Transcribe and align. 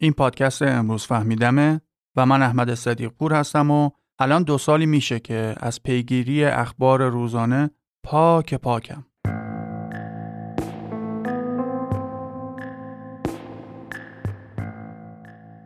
این 0.00 0.12
پادکست 0.12 0.62
امروز 0.62 1.06
فهمیدمه 1.06 1.80
و 2.16 2.26
من 2.26 2.42
احمد 2.42 2.74
صدیق 2.74 3.10
پور 3.10 3.32
هستم 3.32 3.70
و 3.70 3.90
الان 4.18 4.42
دو 4.42 4.58
سالی 4.58 4.86
میشه 4.86 5.20
که 5.20 5.54
از 5.60 5.82
پیگیری 5.82 6.44
اخبار 6.44 7.08
روزانه 7.08 7.70
پاک 8.04 8.54
پاکم. 8.54 9.04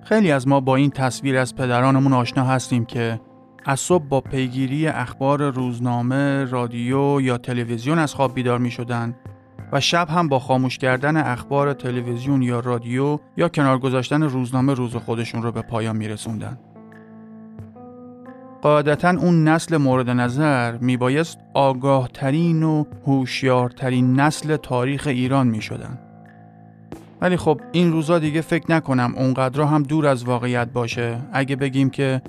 خیلی 0.05 0.33
از 0.33 0.49
ما 0.49 0.61
با 0.61 0.77
این 0.77 0.91
تصویر 0.91 1.39
از 1.39 1.57
پدرانمون 1.57 2.13
آشنا 2.13 2.45
هستیم 2.45 2.85
که 2.85 3.21
از 3.65 3.81
صبح 3.81 4.05
با 4.05 4.21
پیگیری 4.21 4.87
اخبار 4.87 5.51
روزنامه، 5.51 6.45
رادیو 6.45 7.21
یا 7.21 7.39
تلویزیون 7.39 7.99
از 7.99 8.15
خواب 8.15 8.35
بیدار 8.35 8.59
می 8.59 8.71
شدن 8.71 9.15
و 9.73 9.81
شب 9.81 10.09
هم 10.11 10.29
با 10.29 10.39
خاموش 10.39 10.79
کردن 10.79 11.17
اخبار 11.17 11.73
تلویزیون 11.73 12.43
یا 12.43 12.61
رادیو 12.61 13.19
یا 13.37 13.49
کنار 13.49 13.79
گذاشتن 13.79 14.23
روزنامه 14.23 14.75
روز 14.75 14.97
خودشون 14.97 15.43
رو 15.43 15.53
به 15.53 15.63
پایان 15.63 15.97
می 15.97 16.09
رسوندن. 16.09 16.59
قاعدتا 18.63 19.11
اون 19.11 19.49
نسل 19.49 19.77
مورد 19.77 20.11
نظر 20.11 20.77
میبایست 20.77 21.39
آگاه 21.55 22.09
ترین 22.09 22.63
و 22.63 22.85
هوشیارترین 23.07 24.21
نسل 24.21 24.57
تاریخ 24.57 25.07
ایران 25.07 25.47
می 25.47 25.63
شدن. 25.63 25.99
ولی 27.21 27.37
خب 27.37 27.61
این 27.73 27.93
روزا 27.93 28.19
دیگه 28.19 28.41
فکر 28.41 28.73
نکنم 28.73 29.15
اونقدر 29.17 29.63
هم 29.63 29.83
دور 29.83 30.07
از 30.07 30.25
واقعیت 30.25 30.69
باشه 30.73 31.19
اگه 31.33 31.57
بگیم 31.57 31.91
که 31.91 32.23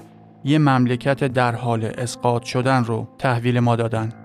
یه 0.44 0.58
مملکت 0.58 1.24
در 1.24 1.56
حال 1.56 1.86
اسقاط 1.98 2.44
شدن 2.44 2.84
رو 2.84 3.08
تحویل 3.18 3.60
ما 3.60 3.76
دادن. 3.76 4.23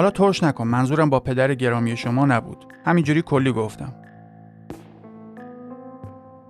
حالا 0.00 0.10
ترش 0.10 0.42
نکن 0.42 0.66
منظورم 0.66 1.10
با 1.10 1.20
پدر 1.20 1.54
گرامی 1.54 1.96
شما 1.96 2.26
نبود 2.26 2.64
همینجوری 2.84 3.22
کلی 3.22 3.52
گفتم 3.52 3.92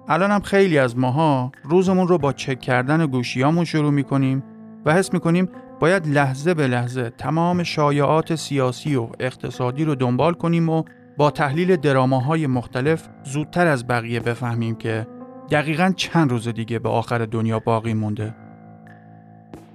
الان 0.09 0.31
هم 0.31 0.41
خیلی 0.41 0.79
از 0.79 0.99
ماها 0.99 1.53
روزمون 1.63 2.09
رو 2.09 2.19
با 2.19 2.33
چک 2.33 2.61
کردن 2.61 3.07
گوشیامون 3.07 3.65
شروع 3.65 3.91
می‌کنیم 3.91 4.43
و 4.85 4.93
حس 4.93 5.13
می‌کنیم 5.13 5.49
باید 5.81 6.07
لحظه 6.07 6.55
به 6.55 6.67
لحظه 6.67 7.11
تمام 7.11 7.63
شایعات 7.63 8.35
سیاسی 8.35 8.97
و 8.97 9.09
اقتصادی 9.21 9.85
رو 9.85 9.95
دنبال 9.95 10.35
کنیم 10.35 10.69
و 10.69 10.85
با 11.17 11.31
تحلیل 11.31 11.77
دراماهای 11.77 12.47
مختلف 12.47 13.09
زودتر 13.25 13.67
از 13.67 13.87
بقیه 13.87 14.21
بفهمیم 14.21 14.75
که 14.75 15.07
دقیقا 15.51 15.93
چند 15.97 16.31
روز 16.31 16.49
دیگه 16.49 16.79
به 16.79 16.89
آخر 16.89 17.19
دنیا 17.19 17.59
باقی 17.59 17.95
مونده. 17.95 18.35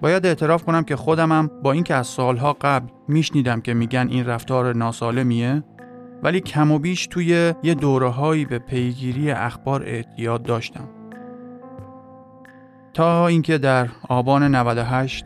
باید 0.01 0.25
اعتراف 0.25 0.63
کنم 0.63 0.83
که 0.83 0.95
خودمم 0.95 1.51
با 1.63 1.71
اینکه 1.71 1.95
از 1.95 2.07
سالها 2.07 2.57
قبل 2.61 2.87
میشنیدم 3.07 3.61
که 3.61 3.73
میگن 3.73 4.07
این 4.09 4.25
رفتار 4.25 4.75
ناسالمیه 4.75 5.63
ولی 6.23 6.41
کم 6.41 6.71
و 6.71 6.79
بیش 6.79 7.07
توی 7.07 7.53
یه 7.63 7.73
دوره 7.73 8.09
هایی 8.09 8.45
به 8.45 8.59
پیگیری 8.59 9.31
اخبار 9.31 9.83
اعتیاد 9.83 10.43
داشتم. 10.43 10.89
تا 12.93 13.27
اینکه 13.27 13.57
در 13.57 13.89
آبان 14.09 14.55
98 14.55 15.25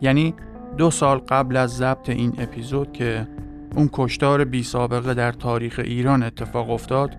یعنی 0.00 0.34
دو 0.76 0.90
سال 0.90 1.18
قبل 1.18 1.56
از 1.56 1.76
ضبط 1.76 2.08
این 2.10 2.32
اپیزود 2.38 2.92
که 2.92 3.28
اون 3.76 3.90
کشتار 3.92 4.44
بی 4.44 4.62
سابقه 4.62 5.14
در 5.14 5.32
تاریخ 5.32 5.80
ایران 5.84 6.22
اتفاق 6.22 6.70
افتاد 6.70 7.16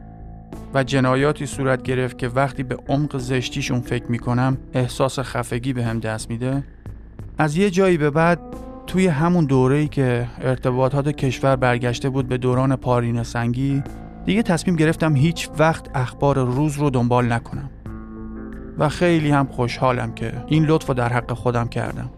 و 0.73 0.83
جنایاتی 0.83 1.45
صورت 1.45 1.83
گرفت 1.83 2.17
که 2.17 2.27
وقتی 2.27 2.63
به 2.63 2.77
عمق 2.87 3.17
زشتیشون 3.17 3.81
فکر 3.81 4.05
می‌کنم 4.11 4.57
احساس 4.73 5.19
خفگی 5.19 5.73
به 5.73 5.83
هم 5.83 5.99
دست 5.99 6.29
میده. 6.29 6.63
از 7.37 7.57
یه 7.57 7.69
جایی 7.69 7.97
به 7.97 8.09
بعد 8.09 8.39
توی 8.87 9.07
همون 9.07 9.45
دوره‌ای 9.45 9.87
که 9.87 10.27
ارتباطات 10.41 11.09
کشور 11.09 11.55
برگشته 11.55 12.09
بود 12.09 12.27
به 12.27 12.37
دوران 12.37 12.75
پارین 12.75 13.23
سنگی 13.23 13.83
دیگه 14.25 14.43
تصمیم 14.43 14.75
گرفتم 14.75 15.15
هیچ 15.15 15.49
وقت 15.59 15.85
اخبار 15.95 16.45
روز 16.45 16.77
رو 16.77 16.89
دنبال 16.89 17.33
نکنم. 17.33 17.69
و 18.77 18.89
خیلی 18.89 19.29
هم 19.29 19.47
خوشحالم 19.47 20.13
که 20.13 20.33
این 20.47 20.65
لطف 20.65 20.87
رو 20.87 20.93
در 20.93 21.13
حق 21.13 21.33
خودم 21.33 21.67
کردم. 21.67 22.09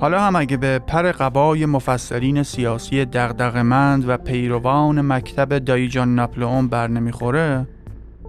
حالا 0.00 0.20
هم 0.20 0.36
اگه 0.36 0.56
به 0.56 0.78
پر 0.78 1.12
قبای 1.12 1.66
مفسرین 1.66 2.42
سیاسی 2.42 3.04
دغدغه‌مند 3.04 4.08
و 4.08 4.16
پیروان 4.16 5.00
مکتب 5.00 5.58
دایجان 5.58 6.14
ناپلئون 6.14 6.68
بر 6.68 6.88
نمی‌خوره 6.88 7.66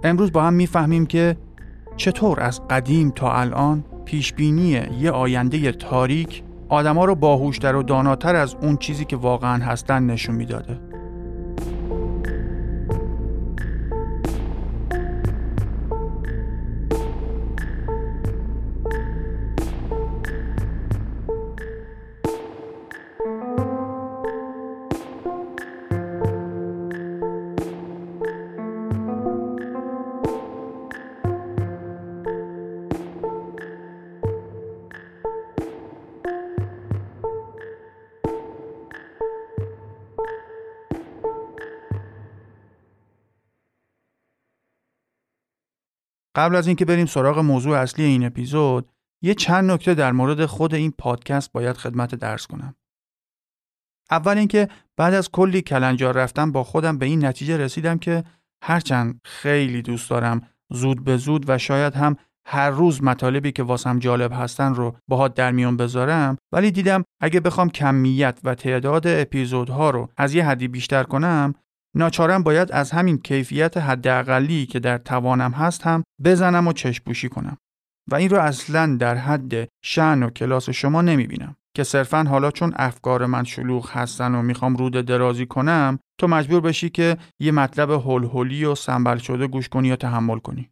امروز 0.03 0.31
با 0.31 0.43
هم 0.43 0.53
می‌فهمیم 0.53 1.05
که 1.05 1.37
چطور 1.97 2.39
از 2.39 2.67
قدیم 2.67 3.09
تا 3.09 3.33
الان 3.33 3.83
پیشبینی 4.05 4.81
یه 4.99 5.11
آینده 5.11 5.71
تاریک 5.71 6.43
آدما 6.69 7.05
رو 7.05 7.15
باهوشتر 7.15 7.75
و 7.75 7.83
داناتر 7.83 8.35
از 8.35 8.55
اون 8.61 8.77
چیزی 8.77 9.05
که 9.05 9.15
واقعا 9.15 9.63
هستن 9.63 10.03
نشون 10.03 10.35
می‌داده. 10.35 10.90
قبل 46.35 46.55
از 46.55 46.67
اینکه 46.67 46.85
بریم 46.85 47.05
سراغ 47.05 47.39
موضوع 47.39 47.77
اصلی 47.77 48.05
این 48.05 48.25
اپیزود 48.25 48.91
یه 49.23 49.33
چند 49.33 49.71
نکته 49.71 49.93
در 49.93 50.11
مورد 50.11 50.45
خود 50.45 50.73
این 50.75 50.93
پادکست 50.97 51.51
باید 51.51 51.77
خدمت 51.77 52.15
درس 52.15 52.47
کنم. 52.47 52.75
اول 54.11 54.37
اینکه 54.37 54.67
بعد 54.97 55.13
از 55.13 55.31
کلی 55.31 55.61
کلنجار 55.61 56.15
رفتم 56.15 56.51
با 56.51 56.63
خودم 56.63 56.97
به 56.97 57.05
این 57.05 57.25
نتیجه 57.25 57.57
رسیدم 57.57 57.97
که 57.97 58.23
هرچند 58.63 59.21
خیلی 59.23 59.81
دوست 59.81 60.09
دارم 60.09 60.41
زود 60.71 61.03
به 61.03 61.17
زود 61.17 61.49
و 61.49 61.57
شاید 61.57 61.93
هم 61.93 62.15
هر 62.45 62.69
روز 62.69 63.03
مطالبی 63.03 63.51
که 63.51 63.63
واسم 63.63 63.99
جالب 63.99 64.31
هستن 64.33 64.75
رو 64.75 64.95
باهات 65.07 65.33
در 65.33 65.51
میون 65.51 65.77
بذارم 65.77 66.37
ولی 66.51 66.71
دیدم 66.71 67.03
اگه 67.21 67.39
بخوام 67.39 67.69
کمیت 67.69 68.39
و 68.43 68.55
تعداد 68.55 69.07
اپیزودها 69.07 69.89
رو 69.89 70.09
از 70.17 70.35
یه 70.35 70.45
حدی 70.45 70.67
بیشتر 70.67 71.03
کنم 71.03 71.53
ناچارم 71.95 72.43
باید 72.43 72.71
از 72.71 72.91
همین 72.91 73.17
کیفیت 73.17 73.77
حداقلی 73.77 74.65
که 74.65 74.79
در 74.79 74.97
توانم 74.97 75.51
هست 75.51 75.87
هم 75.87 76.03
بزنم 76.23 76.67
و 76.67 76.73
چشپوشی 76.73 77.29
کنم. 77.29 77.57
و 78.11 78.15
این 78.15 78.29
رو 78.29 78.39
اصلا 78.39 78.97
در 78.99 79.15
حد 79.15 79.69
شن 79.83 80.23
و 80.23 80.29
کلاس 80.29 80.69
شما 80.69 81.01
نمی 81.01 81.27
بینم 81.27 81.55
که 81.75 81.83
صرفا 81.83 82.23
حالا 82.23 82.51
چون 82.51 82.73
افکار 82.75 83.25
من 83.25 83.43
شلوغ 83.43 83.91
هستن 83.91 84.35
و 84.35 84.41
می‌خوام 84.41 84.75
رود 84.75 84.93
درازی 84.93 85.45
کنم 85.45 85.99
تو 86.19 86.27
مجبور 86.27 86.61
بشی 86.61 86.89
که 86.89 87.17
یه 87.39 87.51
مطلب 87.51 87.91
هول 87.91 88.23
و 88.63 88.75
سنبل 88.75 89.17
شده 89.17 89.47
گوش 89.47 89.69
کنی 89.69 89.87
یا 89.87 89.95
تحمل 89.95 90.39
کنی. 90.39 90.69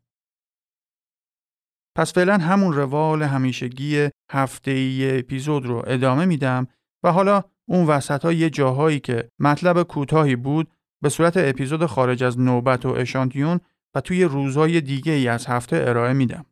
پس 1.98 2.14
فعلا 2.14 2.38
همون 2.38 2.74
روال 2.74 3.24
همیشگی 3.24 4.10
هفته 4.32 4.72
ای 4.72 5.20
اپیزود 5.20 5.66
رو 5.66 5.84
ادامه 5.88 6.26
میدم 6.26 6.68
و 7.04 7.12
حالا 7.12 7.44
اون 7.70 7.86
وسط 7.88 8.26
یه 8.26 8.50
جاهایی 8.50 9.00
که 9.00 9.30
مطلب 9.40 9.84
کوتاهی 9.84 10.36
بود 10.36 10.72
به 11.02 11.10
صورت 11.10 11.34
اپیزود 11.38 11.86
خارج 11.86 12.24
از 12.24 12.40
نوبت 12.40 12.86
و 12.86 12.90
اشانتیون 12.90 13.60
و 13.96 14.02
توی 14.02 14.24
روزهای 14.24 14.82
دیگه 14.82 15.12
ای 15.12 15.28
از 15.28 15.48
هفته 15.48 15.84
ارائه 15.88 16.14
میدم. 16.14 16.46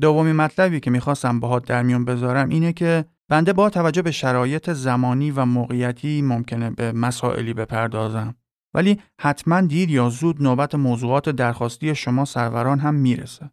دومی 0.00 0.32
مطلبی 0.32 0.80
که 0.80 0.90
می‌خواستم 0.90 1.40
باهات 1.40 1.66
در 1.66 1.82
میون 1.82 2.04
بذارم 2.04 2.48
اینه 2.48 2.72
که 2.72 3.04
بنده 3.28 3.52
با 3.52 3.70
توجه 3.70 4.02
به 4.02 4.10
شرایط 4.10 4.70
زمانی 4.70 5.30
و 5.30 5.44
موقعیتی 5.44 6.22
ممکنه 6.22 6.70
به 6.70 6.92
مسائلی 6.92 7.54
بپردازم. 7.54 8.34
ولی 8.74 9.00
حتما 9.20 9.60
دیر 9.60 9.90
یا 9.90 10.08
زود 10.08 10.42
نوبت 10.42 10.74
موضوعات 10.74 11.28
درخواستی 11.28 11.94
شما 11.94 12.24
سروران 12.24 12.78
هم 12.78 12.94
می‌رسه. 12.94 13.50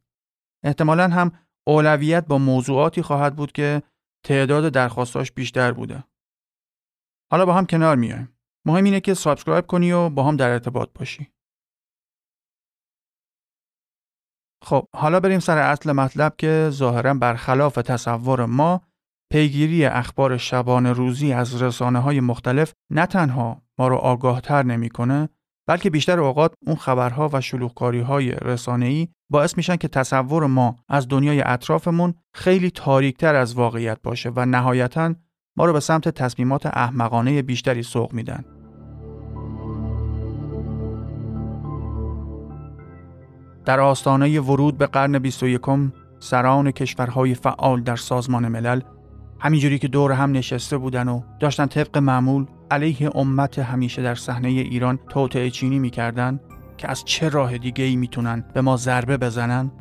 احتمالا 0.64 1.08
هم 1.08 1.32
اولویت 1.68 2.26
با 2.26 2.38
موضوعاتی 2.38 3.02
خواهد 3.02 3.36
بود 3.36 3.52
که 3.52 3.82
تعداد 4.26 4.74
درخواستاش 4.74 5.32
بیشتر 5.32 5.72
بوده. 5.72 6.04
حالا 7.32 7.46
با 7.46 7.54
هم 7.54 7.66
کنار 7.66 7.96
میایم. 7.96 8.38
مهم 8.66 8.84
اینه 8.84 9.00
که 9.00 9.14
subscribe 9.14 9.68
کنی 9.68 9.92
و 9.92 10.10
با 10.10 10.24
هم 10.24 10.36
در 10.36 10.50
ارتباط 10.50 10.90
باشی. 10.96 11.28
خب 14.64 14.88
حالا 14.96 15.20
بریم 15.20 15.40
سر 15.40 15.58
اصل 15.58 15.92
مطلب 15.92 16.36
که 16.38 16.68
ظاهرا 16.70 17.14
برخلاف 17.14 17.76
تصور 17.76 18.46
ما 18.46 18.82
پیگیری 19.32 19.86
اخبار 19.86 20.38
شبانه 20.38 20.94
روزی 20.94 21.34
از 21.34 21.62
رسانه 21.62 22.00
های 22.00 22.20
مختلف 22.20 22.74
نه 22.90 23.06
تنها 23.06 23.62
ما 23.80 23.88
رو 23.88 23.96
آگاهتر 23.96 24.64
نمی‌کنه 24.64 25.30
بلکه 25.68 25.90
بیشتر 25.90 26.20
اوقات 26.20 26.54
اون 26.66 26.76
خبرها 26.76 27.30
و 27.34 27.42
شلوغکاری 27.42 28.00
های 28.02 28.36
ای 28.68 29.08
باعث 29.32 29.58
میشن 29.58 29.76
که 29.76 29.88
تصور 29.88 30.46
ما 30.46 30.76
از 30.90 31.08
دنیای 31.08 31.42
اطرافمون 31.42 32.14
خیلی 32.34 32.72
تاریکتر 32.72 33.36
از 33.36 33.54
واقعیت 33.54 34.02
باشه 34.02 34.32
و 34.36 34.46
نهایتا 34.46 35.14
ما 35.56 35.66
رو 35.66 35.74
به 35.74 35.80
سمت 35.80 36.10
تصمیمات 36.10 36.66
احمقانه 36.66 37.42
بیشتری 37.42 37.84
سوق 37.84 38.14
میدن. 38.14 38.46
در 43.66 43.80
آستانه 43.80 44.40
ورود 44.40 44.78
به 44.78 44.88
قرن 44.88 45.20
21 45.20 45.62
سران 46.20 46.72
کشورهای 46.72 47.34
فعال 47.36 47.82
در 47.82 47.96
سازمان 47.96 48.48
ملل 48.48 48.82
همینجوری 49.40 49.80
که 49.80 49.88
دور 49.88 50.12
هم 50.12 50.32
نشسته 50.32 50.78
بودن 50.78 51.08
و 51.08 51.22
داشتن 51.40 51.66
طبق 51.66 51.98
معمول 51.98 52.46
علیه 52.72 53.10
امت 53.16 53.60
همیشه 53.60 54.02
در 54.02 54.16
صحنه 54.16 54.50
ایران 54.50 55.00
توطعه 55.10 55.50
چینی 55.50 55.80
می‌کردن 55.80 56.40
که 56.78 56.90
از 56.90 57.06
چه 57.06 57.30
راه 57.30 57.58
دیگه 57.58 57.84
ای 57.84 57.96
می‌تونن 57.96 58.46
به 58.54 58.62
ما 58.62 58.78
ضربه 58.78 59.18
بزنن 59.18 59.72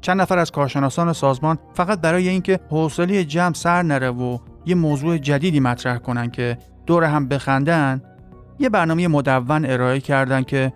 چند 0.00 0.20
نفر 0.20 0.38
از 0.38 0.50
کارشناسان 0.50 1.12
سازمان 1.12 1.58
فقط 1.74 2.00
برای 2.00 2.28
اینکه 2.28 2.60
حوصله 2.70 3.24
جمع 3.24 3.54
سر 3.54 3.82
نره 3.82 4.10
و 4.10 4.38
یه 4.66 4.74
موضوع 4.74 5.18
جدیدی 5.18 5.60
مطرح 5.60 5.98
کنن 5.98 6.30
که 6.30 6.58
دور 6.86 7.04
هم 7.04 7.28
بخندن 7.28 8.02
یه 8.58 8.68
برنامه 8.68 9.08
مدون 9.08 9.66
ارائه 9.66 10.00
کردن 10.00 10.42
که 10.42 10.72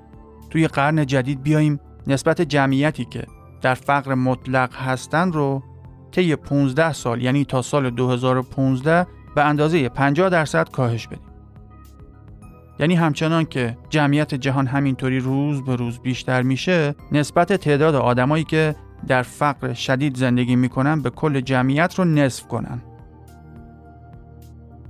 توی 0.51 0.69
قرن 0.69 1.07
جدید 1.07 1.43
بیایم 1.43 1.81
نسبت 2.07 2.41
جمعیتی 2.41 3.05
که 3.05 3.27
در 3.63 3.75
فقر 3.75 4.15
مطلق 4.15 4.77
هستن 4.77 5.33
رو 5.33 5.63
طی 6.13 6.37
15 6.37 6.93
سال 6.93 7.23
یعنی 7.23 7.45
تا 7.45 7.63
سال 7.63 7.91
2015 7.91 9.07
به 9.35 9.45
اندازه 9.45 9.89
50 9.89 10.29
درصد 10.29 10.71
کاهش 10.71 11.07
بدیم. 11.07 11.31
یعنی 12.79 12.95
همچنان 12.95 13.45
که 13.45 13.77
جمعیت 13.91 14.35
جهان 14.35 14.67
همینطوری 14.67 15.21
روز 15.21 15.65
به 15.65 15.77
روز 15.77 15.99
بیشتر 15.99 16.43
میشه 16.43 16.95
نسبت 17.13 17.53
تعداد 17.53 17.95
آدمایی 17.95 18.45
که 18.45 18.75
در 19.07 19.23
فقر 19.23 19.73
شدید 19.73 20.17
زندگی 20.17 20.57
می‌کنن 20.57 21.03
به 21.03 21.11
کل 21.11 21.41
جمعیت 21.41 21.95
رو 21.95 22.05
نصف 22.05 22.49
کنن 22.49 22.83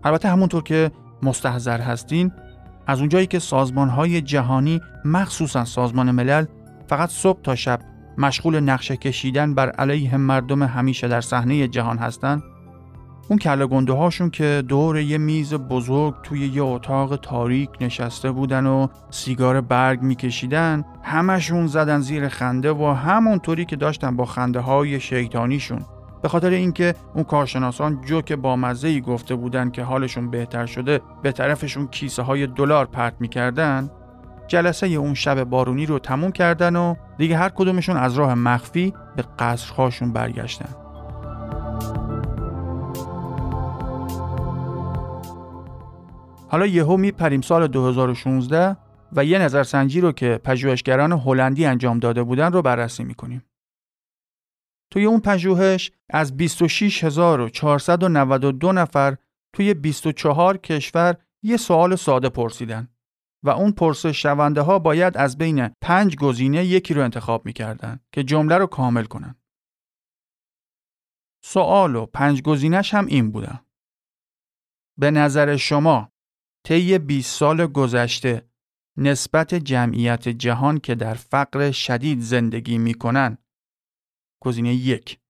البته 0.04 0.28
همونطور 0.28 0.62
که 0.62 0.90
مستحضر 1.22 1.80
هستین 1.80 2.32
از 2.86 2.98
اونجایی 3.00 3.26
که 3.26 3.38
سازمان 3.38 3.88
های 3.88 4.20
جهانی 4.20 4.80
مخصوصا 5.04 5.64
سازمان 5.64 6.10
ملل 6.10 6.44
فقط 6.86 7.08
صبح 7.08 7.42
تا 7.42 7.54
شب 7.54 7.80
مشغول 8.18 8.60
نقشه 8.60 8.96
کشیدن 8.96 9.54
بر 9.54 9.70
علیه 9.70 10.16
مردم 10.16 10.62
همیشه 10.62 11.08
در 11.08 11.20
صحنه 11.20 11.68
جهان 11.68 11.98
هستند 11.98 12.42
اون 13.30 13.38
کله 13.38 13.66
گنده 13.66 13.92
هاشون 13.92 14.30
که 14.30 14.62
دور 14.68 14.98
یه 14.98 15.18
میز 15.18 15.54
بزرگ 15.54 16.14
توی 16.22 16.46
یه 16.46 16.62
اتاق 16.62 17.16
تاریک 17.16 17.70
نشسته 17.80 18.30
بودن 18.30 18.66
و 18.66 18.86
سیگار 19.10 19.60
برگ 19.60 20.02
میکشیدن 20.02 20.84
همشون 21.02 21.66
زدن 21.66 22.00
زیر 22.00 22.28
خنده 22.28 22.72
و 22.72 22.84
همونطوری 22.84 23.64
که 23.64 23.76
داشتن 23.76 24.16
با 24.16 24.24
خنده 24.24 24.60
های 24.60 25.00
شیطانیشون. 25.00 25.80
به 26.22 26.28
خاطر 26.28 26.50
اینکه 26.50 26.94
اون 27.14 27.24
کارشناسان 27.24 28.00
جوک 28.00 28.32
با 28.32 28.56
مزه 28.56 29.00
گفته 29.00 29.34
بودن 29.34 29.70
که 29.70 29.82
حالشون 29.82 30.30
بهتر 30.30 30.66
شده 30.66 31.00
به 31.22 31.32
طرفشون 31.32 31.86
کیسه 31.86 32.22
های 32.22 32.46
دلار 32.46 32.86
پرت 32.86 33.14
می‌کردن 33.20 33.90
جلسه 34.48 34.86
اون 34.86 35.14
شب 35.14 35.44
بارونی 35.44 35.86
رو 35.86 35.98
تموم 35.98 36.32
کردن 36.32 36.76
و 36.76 36.94
دیگه 37.18 37.36
هر 37.36 37.48
کدومشون 37.48 37.96
از 37.96 38.14
راه 38.14 38.34
مخفی 38.34 38.94
به 39.16 39.24
قصرهاشون 39.38 40.12
برگشتن 40.12 40.74
حالا 46.48 46.66
یهو 46.66 46.96
میپریم 46.96 47.40
سال 47.40 47.66
2016 47.66 48.76
و 49.12 49.24
یه 49.24 49.38
نظرسنجی 49.38 50.00
رو 50.00 50.12
که 50.12 50.40
پژوهشگران 50.44 51.12
هلندی 51.12 51.66
انجام 51.66 51.98
داده 51.98 52.22
بودن 52.22 52.52
رو 52.52 52.62
بررسی 52.62 53.04
می‌کنیم. 53.04 53.42
توی 54.90 55.04
اون 55.04 55.20
پژوهش 55.20 55.92
از 56.10 56.36
26492 56.36 58.72
نفر 58.72 59.16
توی 59.52 59.74
24 59.74 60.56
کشور 60.56 61.16
یه 61.42 61.56
سوال 61.56 61.96
ساده 61.96 62.28
پرسیدن 62.28 62.88
و 63.42 63.50
اون 63.50 63.72
پرسش 63.72 64.22
شونده 64.22 64.60
ها 64.60 64.78
باید 64.78 65.16
از 65.16 65.38
بین 65.38 65.68
پنج 65.80 66.16
گزینه 66.16 66.64
یکی 66.64 66.94
رو 66.94 67.02
انتخاب 67.02 67.46
می‌کردن 67.46 68.00
که 68.12 68.24
جمله 68.24 68.58
رو 68.58 68.66
کامل 68.66 69.04
کنن. 69.04 69.34
سوال 71.44 71.96
و 71.96 72.06
پنج 72.06 72.42
گزینش 72.42 72.94
هم 72.94 73.06
این 73.06 73.30
بودن. 73.30 73.60
به 74.98 75.10
نظر 75.10 75.56
شما 75.56 76.12
طی 76.64 76.98
20 76.98 77.38
سال 77.38 77.66
گذشته 77.66 78.50
نسبت 78.96 79.54
جمعیت 79.54 80.28
جهان 80.28 80.78
که 80.78 80.94
در 80.94 81.14
فقر 81.14 81.70
شدید 81.70 82.20
زندگی 82.20 82.78
می‌کنن 82.78 83.38
گزینه 84.40 84.74
یک. 84.74 85.20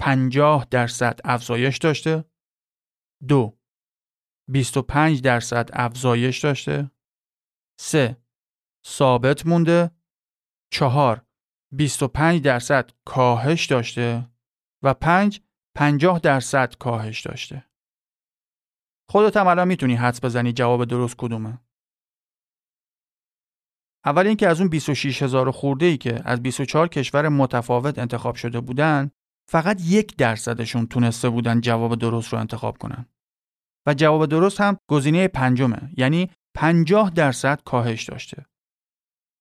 50 0.00 0.66
درصد 0.70 1.20
افزایش 1.24 1.78
داشته. 1.78 2.24
دو. 3.28 3.58
25 4.50 5.22
درصد 5.22 5.70
افزایش 5.72 6.44
داشته. 6.44 6.90
سه. 7.80 8.16
ثابت 8.86 9.46
مونده. 9.46 9.90
چهار. 10.72 11.26
25 11.72 12.42
درصد 12.42 12.90
کاهش 13.04 13.66
داشته. 13.66 14.28
و 14.82 14.94
پنج. 14.94 15.42
50 15.76 16.18
درصد 16.18 16.74
کاهش 16.74 17.20
داشته. 17.20 17.64
خودت 19.10 19.36
هم 19.36 19.46
الان 19.46 19.68
می‌تونی 19.68 19.94
حدس 19.94 20.24
بزنی 20.24 20.52
جواب 20.52 20.84
درست 20.84 21.16
کدومه. 21.16 21.58
اول 24.04 24.26
اینکه 24.26 24.48
از 24.48 24.60
اون 24.60 24.68
26 24.68 25.22
هزار 25.22 25.50
خورده 25.50 25.86
ای 25.86 25.96
که 25.96 26.20
از 26.24 26.42
24 26.42 26.88
کشور 26.88 27.28
متفاوت 27.28 27.98
انتخاب 27.98 28.34
شده 28.34 28.60
بودن 28.60 29.10
فقط 29.50 29.80
یک 29.84 30.16
درصدشون 30.16 30.86
تونسته 30.86 31.28
بودن 31.28 31.60
جواب 31.60 31.94
درست 31.94 32.32
رو 32.32 32.38
انتخاب 32.38 32.78
کنن. 32.78 33.06
و 33.86 33.94
جواب 33.94 34.26
درست 34.26 34.60
هم 34.60 34.76
گزینه 34.90 35.28
پنجمه 35.28 35.90
یعنی 35.96 36.30
50 36.54 37.10
درصد 37.10 37.60
کاهش 37.64 38.04
داشته. 38.04 38.46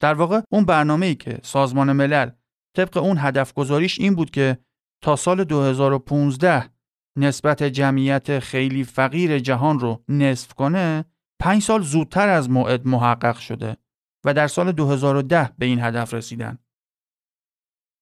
در 0.01 0.13
واقع 0.13 0.41
اون 0.51 0.65
برنامه 0.65 1.05
ای 1.05 1.15
که 1.15 1.39
سازمان 1.43 1.91
ملل 1.91 2.29
طبق 2.77 2.97
اون 2.97 3.17
هدف 3.19 3.53
گذاریش 3.53 3.99
این 3.99 4.15
بود 4.15 4.31
که 4.31 4.57
تا 5.03 5.15
سال 5.15 5.43
2015 5.43 6.69
نسبت 7.17 7.63
جمعیت 7.63 8.39
خیلی 8.39 8.83
فقیر 8.83 9.39
جهان 9.39 9.79
رو 9.79 10.03
نصف 10.09 10.53
کنه 10.53 11.05
پنج 11.39 11.61
سال 11.61 11.81
زودتر 11.81 12.29
از 12.29 12.49
موعد 12.49 12.87
محقق 12.87 13.37
شده. 13.37 13.77
و 14.25 14.33
در 14.33 14.47
سال 14.47 14.71
2010 14.71 15.53
به 15.57 15.65
این 15.65 15.79
هدف 15.79 16.13
رسیدن. 16.13 16.57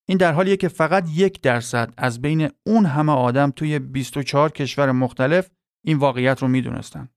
این 0.07 0.18
در 0.18 0.33
حالیه 0.33 0.57
که 0.57 0.68
فقط 0.68 1.10
یک 1.10 1.42
درصد 1.42 1.94
از 1.98 2.21
بین 2.21 2.50
اون 2.66 2.86
همه 2.86 3.12
آدم 3.12 3.51
توی 3.51 3.80
24 3.80 4.50
کشور 4.50 4.92
مختلف 4.92 5.51
این 5.86 5.98
واقعیت 5.98 6.42
رو 6.42 6.48
می‌دونستن. 6.48 7.10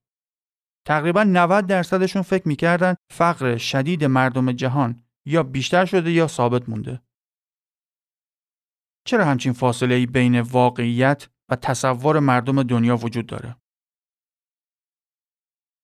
تقریبا 0.87 1.23
90 1.23 1.67
درصدشون 1.67 2.21
فکر 2.21 2.47
می‌کردن 2.47 2.95
فقر 3.11 3.57
شدید 3.57 4.03
مردم 4.03 4.51
جهان 4.51 5.03
یا 5.25 5.43
بیشتر 5.43 5.85
شده 5.85 6.11
یا 6.11 6.27
ثابت 6.27 6.69
مونده. 6.69 7.01
چرا 9.07 9.25
همچین 9.25 9.53
فاصله 9.53 9.95
ای 9.95 10.05
بین 10.05 10.41
واقعیت 10.41 11.29
و 11.49 11.55
تصور 11.55 12.19
مردم 12.19 12.63
دنیا 12.63 12.97
وجود 12.97 13.25
داره. 13.25 13.55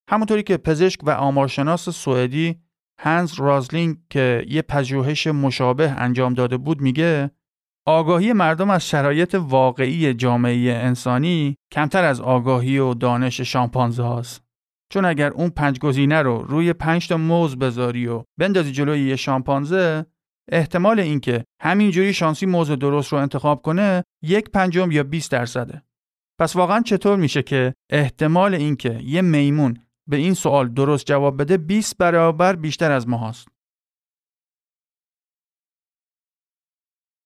همونطوری 0.10 0.44
که 0.44 0.58
پزشک 0.58 1.00
و 1.04 1.10
آمارشناس 1.10 1.90
سوئدی 1.90 2.62
هنز 3.02 3.34
رازلینگ 3.40 3.98
که 4.10 4.46
یه 4.50 4.62
پژوهش 4.62 5.28
مشابه 5.28 5.92
انجام 5.92 6.34
داده 6.34 6.58
بود 6.58 6.82
میگه 6.82 7.32
آگاهی 7.88 8.34
مردم 8.34 8.70
از 8.70 8.90
شرایط 8.90 9.36
واقعی 9.40 10.14
جامعه 10.14 10.74
انسانی 10.74 11.56
کمتر 11.74 12.04
از 12.04 12.22
آگاهی 12.22 12.78
و 12.78 12.94
دانش 12.94 13.42
شامپانزه 13.42 14.04
هاست. 14.04 14.44
چون 14.94 15.06
اگر 15.06 15.30
اون 15.32 15.50
پنج 15.50 15.80
گزینه 15.80 16.22
رو 16.22 16.38
روی 16.38 16.74
پنج 16.74 17.08
تا 17.08 17.18
موز 17.18 17.56
بذاری 17.56 18.08
و 18.08 18.24
بندازی 18.40 18.72
جلوی 18.72 19.00
یه 19.00 19.16
شامپانزه 19.16 20.06
احتمال 20.52 21.00
اینکه 21.00 21.44
همینجوری 21.62 22.14
شانسی 22.14 22.46
موضوع 22.46 22.76
درست 22.76 23.14
رو 23.14 23.20
انتخاب 23.20 23.62
کنه 23.62 24.04
یک 24.24 24.50
پنجم 24.50 24.92
یا 24.92 25.04
20 25.04 25.32
درصده. 25.32 25.84
پس 26.40 26.56
واقعا 26.56 26.82
چطور 26.82 27.16
میشه 27.18 27.44
که 27.44 27.74
احتمال 27.90 28.56
اینکه 28.56 29.00
یه 29.04 29.22
میمون 29.22 29.78
به 30.10 30.18
این 30.18 30.34
سوال 30.34 30.70
درست 30.70 31.06
جواب 31.06 31.42
بده 31.42 31.58
20 31.58 31.98
برابر 31.98 32.56
بیشتر 32.56 32.92
از 32.92 33.08
ما 33.08 33.30
هست. 33.30 33.48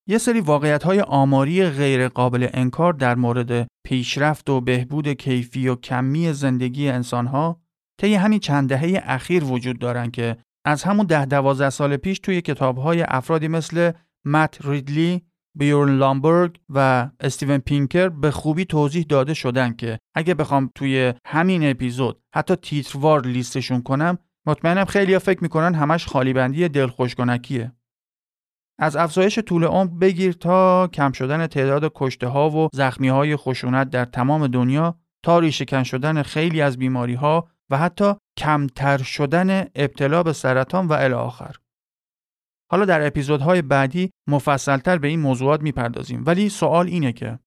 یه 0.08 0.18
سری 0.18 0.40
واقعیت 0.40 0.84
های 0.84 1.02
آماری 1.02 1.70
غیر 1.70 2.08
قابل 2.08 2.48
انکار 2.54 2.94
در 2.94 3.16
مورد 3.16 3.68
پیشرفت 3.86 4.50
و 4.50 4.62
بهبود 4.62 5.08
کیفی 5.08 5.68
و 5.68 5.76
کمی 5.76 6.34
زندگی 6.34 6.90
انسان 6.90 7.28
ها 7.28 7.62
طی 8.02 8.16
همین 8.16 8.40
چند 8.40 8.70
دهه 8.70 9.02
اخیر 9.04 9.44
وجود 9.44 9.80
دارن 9.80 10.12
که 10.12 10.38
از 10.66 10.84
همون 10.84 11.06
ده 11.06 11.26
دوازده 11.26 11.70
سال 11.70 11.98
پیش 11.98 12.20
توی 12.20 12.42
کتابهای 12.42 13.02
افرادی 13.08 13.48
مثل 13.48 13.92
مت 14.26 14.58
ریدلی، 14.66 15.26
بیورن 15.56 15.98
لامبرگ 15.98 16.60
و 16.70 17.10
استیون 17.20 17.58
پینکر 17.58 18.10
به 18.10 18.32
خوبی 18.32 18.66
توضیح 18.66 19.06
داده 19.10 19.34
شدن 19.34 19.74
که 19.74 20.00
اگه 20.16 20.34
بخوام 20.34 20.72
توی 20.76 21.14
همین 21.26 21.70
اپیزود 21.70 22.22
حتی 22.36 22.56
تیتروار 22.56 23.22
لیستشون 23.22 23.82
کنم 23.82 24.18
مطمئنم 24.46 24.86
خیلی 24.86 25.20
فکر 25.20 25.40
می‌کنن 25.42 25.76
همش 25.76 26.08
خالی 26.08 26.34
بندی 26.34 26.70
دلخوشکنکیه. 26.70 27.72
از 28.80 28.96
افزایش 28.96 29.40
طول 29.40 29.64
عمر 29.64 29.90
بگیر 29.90 30.34
تا 30.34 30.88
کم 30.88 31.12
شدن 31.12 31.48
تعداد 31.48 31.92
کشته 31.96 32.28
ها 32.28 32.50
و 32.50 32.68
زخمی 32.74 33.08
های 33.08 33.36
خشونت 33.36 33.90
در 33.90 34.06
تمام 34.06 34.48
دنیا 34.48 35.00
تا 35.24 35.40
ریشهکن 35.40 35.84
شدن 35.84 36.22
خیلی 36.22 36.62
از 36.62 36.78
بیماری 36.78 37.14
ها 37.14 37.48
و 37.70 37.78
حتی 37.78 38.14
کمتر 38.38 38.98
شدن 38.98 39.66
ابتلا 39.76 40.24
به 40.24 40.34
سرطان 40.34 40.88
و 40.88 40.94
الی 40.94 41.14
آخر. 41.14 41.56
حالا 42.74 42.86
در 42.86 43.08
اپیزودهای 43.08 43.62
بعدی 43.62 44.12
مفصلتر 44.28 44.98
به 44.98 45.08
این 45.08 45.20
موضوعات 45.20 45.62
می‌پردازیم 45.62 46.24
ولی 46.26 46.50
سوال 46.50 46.88
اینه 46.88 47.14
که 47.14 47.40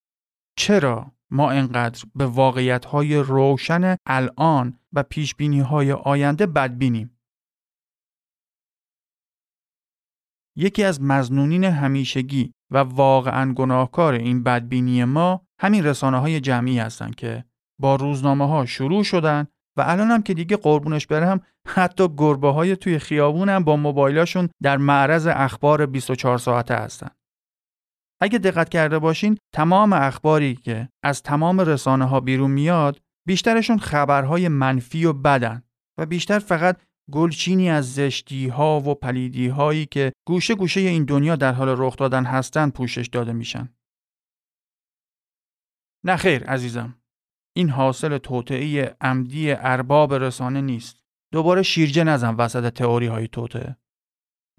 چرا 0.59 1.13
ما 1.31 1.51
انقدر 1.51 2.05
به 2.15 2.27
واقعیتهای 2.27 3.17
روشن 3.17 3.97
الان 4.07 4.79
و 4.93 5.03
پیشبینیهای 5.03 5.93
آینده 5.93 6.47
بدبینیم؟ 6.47 7.19
یکی 10.57 10.85
از 10.85 11.03
مزنونین 11.03 11.65
همیشگی 11.65 12.53
و 12.71 12.79
واقعا 12.79 13.53
گناهکار 13.53 14.13
این 14.13 14.43
بدبینی 14.43 15.05
ما 15.05 15.47
همین 15.61 15.85
رسانه 15.85 16.19
های 16.19 16.41
جمعی 16.41 16.79
هستند 16.79 17.15
که 17.15 17.45
با 17.81 17.97
روزنامه 17.97 18.49
ها 18.49 18.67
شروع 18.67 19.03
شدن 19.03 19.47
و 19.77 19.85
الان 19.87 20.11
هم 20.11 20.23
که 20.23 20.35
دیگه 20.35 20.57
قربونش 20.57 21.07
برم 21.07 21.41
حتی 21.69 22.09
گربه 22.17 22.49
های 22.49 22.77
توی 22.77 22.99
خیابون 22.99 23.49
هم 23.49 23.65
با 23.65 23.77
موبایلاشون 23.77 24.49
در 24.63 24.77
معرض 24.77 25.27
اخبار 25.27 25.87
24 25.87 26.39
ساعته 26.39 26.75
هستن. 26.75 27.11
اگه 28.21 28.39
دقت 28.39 28.69
کرده 28.69 28.99
باشین 28.99 29.39
تمام 29.55 29.93
اخباری 29.93 30.55
که 30.55 30.89
از 31.03 31.23
تمام 31.23 31.61
رسانه 31.61 32.05
ها 32.05 32.21
بیرون 32.21 32.51
میاد 32.51 33.01
بیشترشون 33.27 33.79
خبرهای 33.79 34.49
منفی 34.49 35.05
و 35.05 35.13
بدن 35.13 35.63
و 35.99 36.07
بیشتر 36.07 36.39
فقط 36.39 36.81
گلچینی 37.13 37.71
از 37.71 37.95
زشتی 37.95 38.49
ها 38.49 38.81
و 38.81 38.95
پلیدی 38.95 39.49
هایی 39.49 39.87
که 39.87 40.13
گوشه 40.27 40.55
گوشه 40.55 40.81
این 40.81 41.05
دنیا 41.05 41.37
در 41.37 41.53
حال 41.53 41.75
رخ 41.79 41.97
دادن 41.97 42.25
هستن 42.25 42.71
پوشش 42.71 43.07
داده 43.07 43.33
میشن. 43.33 43.69
نه 46.05 46.17
خیر 46.17 46.45
عزیزم. 46.45 46.95
این 47.57 47.71
حاصل 47.71 48.19
توطعه 48.19 48.97
عمدی 49.01 49.53
ارباب 49.53 50.15
رسانه 50.15 50.61
نیست. 50.61 50.97
دوباره 51.33 51.63
شیرجه 51.63 52.05
نزن 52.05 52.35
وسط 52.35 52.73
تئوری 52.73 53.07
های 53.07 53.29
توطعه. 53.29 53.77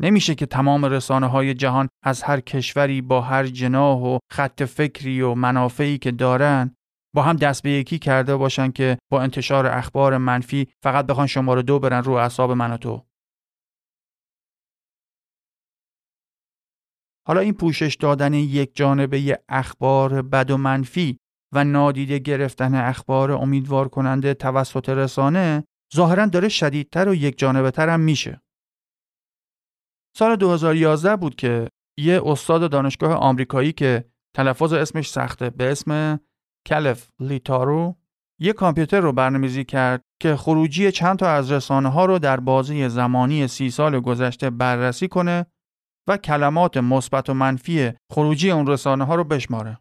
نمیشه 0.01 0.35
که 0.35 0.45
تمام 0.45 0.85
رسانه 0.85 1.27
های 1.27 1.53
جهان 1.53 1.89
از 2.03 2.23
هر 2.23 2.39
کشوری 2.39 3.01
با 3.01 3.21
هر 3.21 3.47
جناح 3.47 3.97
و 3.97 4.17
خط 4.31 4.63
فکری 4.63 5.21
و 5.21 5.33
منافعی 5.33 5.97
که 5.97 6.11
دارن 6.11 6.75
با 7.15 7.21
هم 7.21 7.35
دست 7.35 7.63
به 7.63 7.69
یکی 7.69 7.99
کرده 7.99 8.35
باشن 8.35 8.71
که 8.71 8.97
با 9.11 9.21
انتشار 9.21 9.67
اخبار 9.67 10.17
منفی 10.17 10.67
فقط 10.83 11.05
بخوان 11.05 11.27
شماره 11.27 11.61
دو 11.61 11.79
برن 11.79 12.03
رو 12.03 12.11
اعصاب 12.11 12.51
من 12.51 12.71
و 12.71 12.77
تو. 12.77 13.05
حالا 17.27 17.39
این 17.39 17.53
پوشش 17.53 17.95
دادن 17.95 18.33
یک 18.33 18.75
جانبه 18.75 19.39
اخبار 19.49 20.21
بد 20.21 20.51
و 20.51 20.57
منفی 20.57 21.17
و 21.53 21.63
نادیده 21.63 22.19
گرفتن 22.19 22.75
اخبار 22.75 23.31
امیدوار 23.31 23.87
کننده 23.87 24.33
توسط 24.33 24.89
رسانه 24.89 25.63
ظاهرا 25.95 26.25
داره 26.25 26.49
شدیدتر 26.49 27.09
و 27.09 27.15
یک 27.15 27.37
جانبه 27.37 27.71
تر 27.71 27.89
هم 27.89 27.99
میشه. 27.99 28.41
سال 30.17 30.35
2011 30.35 31.15
بود 31.15 31.35
که 31.35 31.69
یه 31.99 32.21
استاد 32.25 32.71
دانشگاه 32.71 33.13
آمریکایی 33.13 33.73
که 33.73 34.05
تلفظ 34.35 34.73
اسمش 34.73 35.09
سخته 35.09 35.49
به 35.49 35.71
اسم 35.71 36.19
کلف 36.67 37.09
لیتارو 37.19 37.95
یه 38.39 38.53
کامپیوتر 38.53 38.99
رو 38.99 39.13
برنامه‌ریزی 39.13 39.63
کرد 39.63 40.01
که 40.21 40.35
خروجی 40.35 40.91
چند 40.91 41.19
تا 41.19 41.29
از 41.29 41.51
رسانه 41.51 41.89
ها 41.89 42.05
رو 42.05 42.19
در 42.19 42.39
بازی 42.39 42.89
زمانی 42.89 43.47
سی 43.47 43.69
سال 43.69 43.99
گذشته 43.99 44.49
بررسی 44.49 45.07
کنه 45.07 45.45
و 46.07 46.17
کلمات 46.17 46.77
مثبت 46.77 47.29
و 47.29 47.33
منفی 47.33 47.93
خروجی 48.11 48.51
اون 48.51 48.67
رسانه 48.67 49.03
ها 49.03 49.15
رو 49.15 49.23
بشماره. 49.23 49.77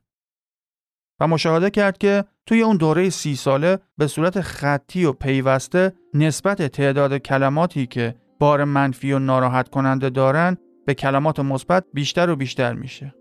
و 1.21 1.27
مشاهده 1.27 1.71
کرد 1.71 1.99
که 1.99 2.25
توی 2.47 2.63
اون 2.63 2.77
دوره 2.77 3.11
سی 3.11 3.37
ساله 3.37 3.79
به 3.99 4.07
صورت 4.07 4.41
خطی 4.41 5.05
و 5.05 5.13
پیوسته 5.13 5.93
نسبت 6.15 6.67
تعداد 6.67 7.19
کلماتی 7.19 7.87
که 7.87 8.15
بار 8.39 8.65
منفی 8.65 9.13
و 9.13 9.19
ناراحت 9.19 9.69
کننده 9.69 10.11
دارن 10.11 10.57
به 10.87 10.95
کلمات 10.95 11.41
مثبت 11.41 11.85
بیشتر 11.95 12.31
و 12.31 12.37
بیشتر 12.37 12.73
میشه. 12.73 13.15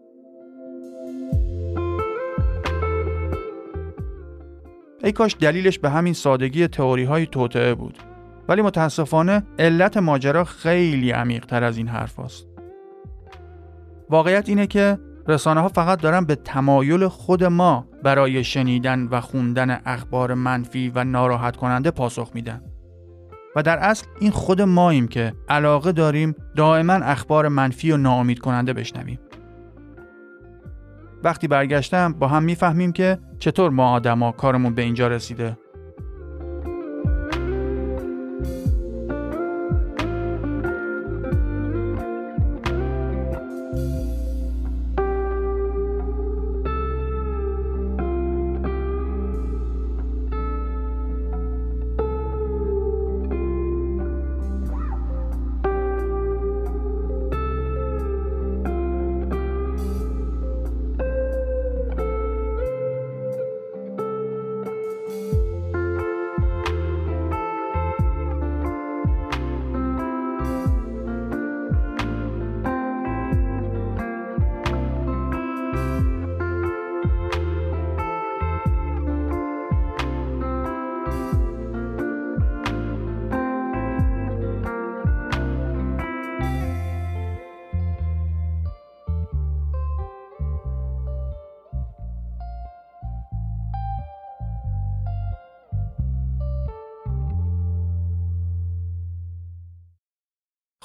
ای 5.03 5.11
کاش 5.11 5.35
دلیلش 5.39 5.79
به 5.79 5.89
همین 5.89 6.13
سادگی 6.13 6.67
تئوری 6.67 7.03
های 7.03 7.25
توطعه 7.25 7.73
بود. 7.75 7.97
ولی 8.47 8.61
متاسفانه 8.61 9.43
علت 9.59 9.97
ماجرا 9.97 10.43
خیلی 10.43 11.11
عمیق 11.11 11.45
تر 11.45 11.63
از 11.63 11.77
این 11.77 11.87
حرف 11.87 12.19
هست. 12.19 12.47
واقعیت 14.09 14.49
اینه 14.49 14.67
که 14.67 14.97
رسانه 15.27 15.61
ها 15.61 15.67
فقط 15.67 16.01
دارن 16.01 16.25
به 16.25 16.35
تمایل 16.35 17.07
خود 17.07 17.43
ما 17.43 17.87
برای 18.03 18.43
شنیدن 18.43 19.07
و 19.11 19.21
خوندن 19.21 19.81
اخبار 19.85 20.33
منفی 20.33 20.91
و 20.95 21.03
ناراحت 21.03 21.55
کننده 21.55 21.91
پاسخ 21.91 22.31
میدن. 22.33 22.61
و 23.55 23.63
در 23.63 23.77
اصل 23.77 24.07
این 24.19 24.31
خود 24.31 24.61
ماییم 24.61 25.07
که 25.07 25.33
علاقه 25.49 25.91
داریم 25.91 26.35
دائما 26.55 26.93
اخبار 26.93 27.47
منفی 27.47 27.91
و 27.91 27.97
ناامید 27.97 28.39
کننده 28.39 28.73
بشنویم. 28.73 29.19
وقتی 31.23 31.47
برگشتم 31.47 32.13
با 32.13 32.27
هم 32.27 32.43
می‌فهمیم 32.43 32.91
که 32.91 33.19
چطور 33.39 33.71
ما 33.71 33.91
آدما 33.91 34.31
کارمون 34.31 34.75
به 34.75 34.81
اینجا 34.81 35.07
رسیده 35.07 35.57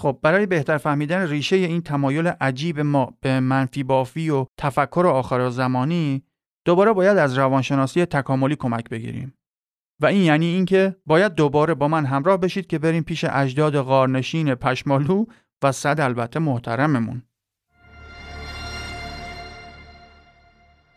خب 0.00 0.18
برای 0.22 0.46
بهتر 0.46 0.78
فهمیدن 0.78 1.26
ریشه 1.26 1.56
این 1.56 1.82
تمایل 1.82 2.26
عجیب 2.26 2.80
ما 2.80 3.14
به 3.20 3.40
منفی 3.40 3.82
بافی 3.82 4.30
و 4.30 4.46
تفکر 4.58 5.06
آخر 5.06 5.50
زمانی 5.50 6.22
دوباره 6.64 6.92
باید 6.92 7.18
از 7.18 7.38
روانشناسی 7.38 8.04
تکاملی 8.04 8.56
کمک 8.56 8.88
بگیریم. 8.88 9.34
و 10.00 10.06
این 10.06 10.22
یعنی 10.22 10.46
اینکه 10.46 10.96
باید 11.06 11.34
دوباره 11.34 11.74
با 11.74 11.88
من 11.88 12.04
همراه 12.04 12.36
بشید 12.36 12.66
که 12.66 12.78
بریم 12.78 13.02
پیش 13.02 13.24
اجداد 13.24 13.80
غارنشین 13.80 14.54
پشمالو 14.54 15.24
و 15.62 15.72
صد 15.72 16.00
البته 16.00 16.40
محترممون. 16.40 17.22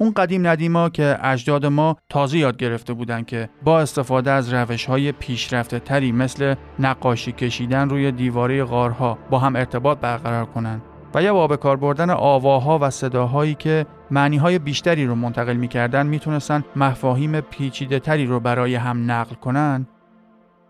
اون 0.03 0.12
قدیم 0.12 0.48
ندیما 0.48 0.89
که 0.89 1.17
اجداد 1.22 1.65
ما 1.65 1.98
تازه 2.10 2.38
یاد 2.38 2.57
گرفته 2.57 2.93
بودن 2.93 3.24
که 3.24 3.50
با 3.63 3.79
استفاده 3.79 4.31
از 4.31 4.53
روش 4.53 4.86
های 4.86 5.12
پیشرفته 5.12 5.79
تری 5.79 6.12
مثل 6.12 6.55
نقاشی 6.79 7.31
کشیدن 7.31 7.89
روی 7.89 8.12
دیواره 8.12 8.63
غارها 8.63 9.17
با 9.29 9.39
هم 9.39 9.55
ارتباط 9.55 9.98
برقرار 9.98 10.45
کنند 10.45 10.81
و 11.15 11.24
یا 11.24 11.33
با 11.33 11.48
به 11.48 11.57
کار 11.57 11.77
بردن 11.77 12.10
آواها 12.10 12.79
و 12.81 12.89
صداهایی 12.89 13.55
که 13.55 13.86
معنی 14.12 14.38
های 14.38 14.60
بیشتری 14.60 15.05
رو 15.05 15.15
منتقل 15.15 15.55
می‌کردن 15.55 16.07
می‌تونستن 16.07 16.63
مفاهیم 16.75 17.41
پیچیده 17.41 18.00
تری 18.00 18.25
رو 18.25 18.39
برای 18.39 18.75
هم 18.75 19.12
نقل 19.12 19.36
کنن 19.36 19.88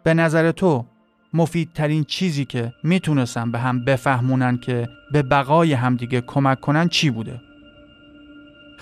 به 0.03 0.13
نظر 0.13 0.51
تو 0.51 0.85
مفیدترین 1.33 2.03
چیزی 2.03 2.45
که 2.45 2.73
می‌تونستن 2.83 3.51
به 3.51 3.59
هم 3.59 3.85
بفهمونن 3.85 4.57
که 4.57 4.87
به 5.13 5.21
بقای 5.21 5.73
همدیگه 5.73 6.21
کمک 6.21 6.59
کنن 6.59 6.87
چی 6.87 7.09
بوده؟ 7.09 7.39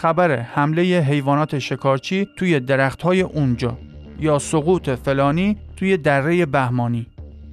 خبر 0.02 0.40
حمله 0.40 0.84
حیوانات 0.84 1.60
شکارچی 1.60 2.28
توی 2.36 2.60
درختهای 2.60 3.22
اونجا 3.22 3.78
یا 4.20 4.40
سقوط 4.40 4.90
فلانی 4.90 5.58
توی 5.76 5.98
دره 5.98 6.46
بهمانی 6.46 7.08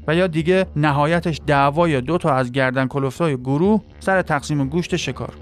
و 0.07 0.15
یا 0.15 0.27
دیگه 0.27 0.67
نهایتش 0.77 1.41
دعوای 1.47 2.01
دو 2.01 2.19
تا 2.19 2.35
از 2.35 2.53
گردن 2.53 2.87
کلفتای 2.87 3.37
گروه 3.37 3.81
سر 4.01 4.23
تقسیم 4.23 4.69
گوشت 4.69 4.97
شکار. 4.97 5.35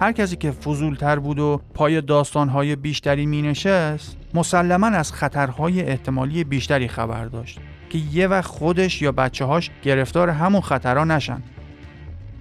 هر 0.00 0.12
کسی 0.12 0.36
که 0.36 0.50
فضولتر 0.50 1.18
بود 1.18 1.38
و 1.38 1.60
پای 1.74 2.00
داستانهای 2.00 2.76
بیشتری 2.76 3.26
می 3.26 3.42
نشست 3.42 4.16
مسلما 4.34 4.86
از 4.86 5.12
خطرهای 5.12 5.82
احتمالی 5.82 6.44
بیشتری 6.44 6.88
خبر 6.88 7.24
داشت 7.24 7.60
که 7.88 7.98
یه 8.12 8.26
وقت 8.26 8.46
خودش 8.46 9.02
یا 9.02 9.12
بچه 9.12 9.44
هاش 9.44 9.70
گرفتار 9.82 10.30
همون 10.30 10.60
خطرها 10.60 11.04
نشن. 11.04 11.42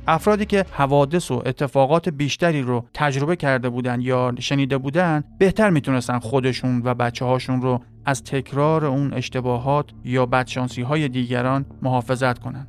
افرادی 0.08 0.46
که 0.46 0.66
حوادث 0.72 1.32
و 1.32 1.44
اتفاقات 1.46 2.10
بیشتری 2.10 2.62
رو 2.62 2.86
تجربه 2.94 3.36
کرده 3.36 3.70
بودن 3.70 4.02
یا 4.02 4.34
شنیده 4.40 4.78
بودن 4.78 5.24
بهتر 5.38 5.70
می‌تونستن 5.70 6.20
خودشون 6.20 6.82
و 6.86 6.94
بچه 6.94 7.26
هاشون 7.26 7.62
رو 7.62 7.82
از 8.06 8.24
تکرار 8.24 8.86
اون 8.86 9.14
اشتباهات 9.14 9.92
یا 10.04 10.26
بدشانسی 10.26 10.82
های 10.82 11.08
دیگران 11.08 11.66
محافظت 11.82 12.40
کنن. 12.40 12.68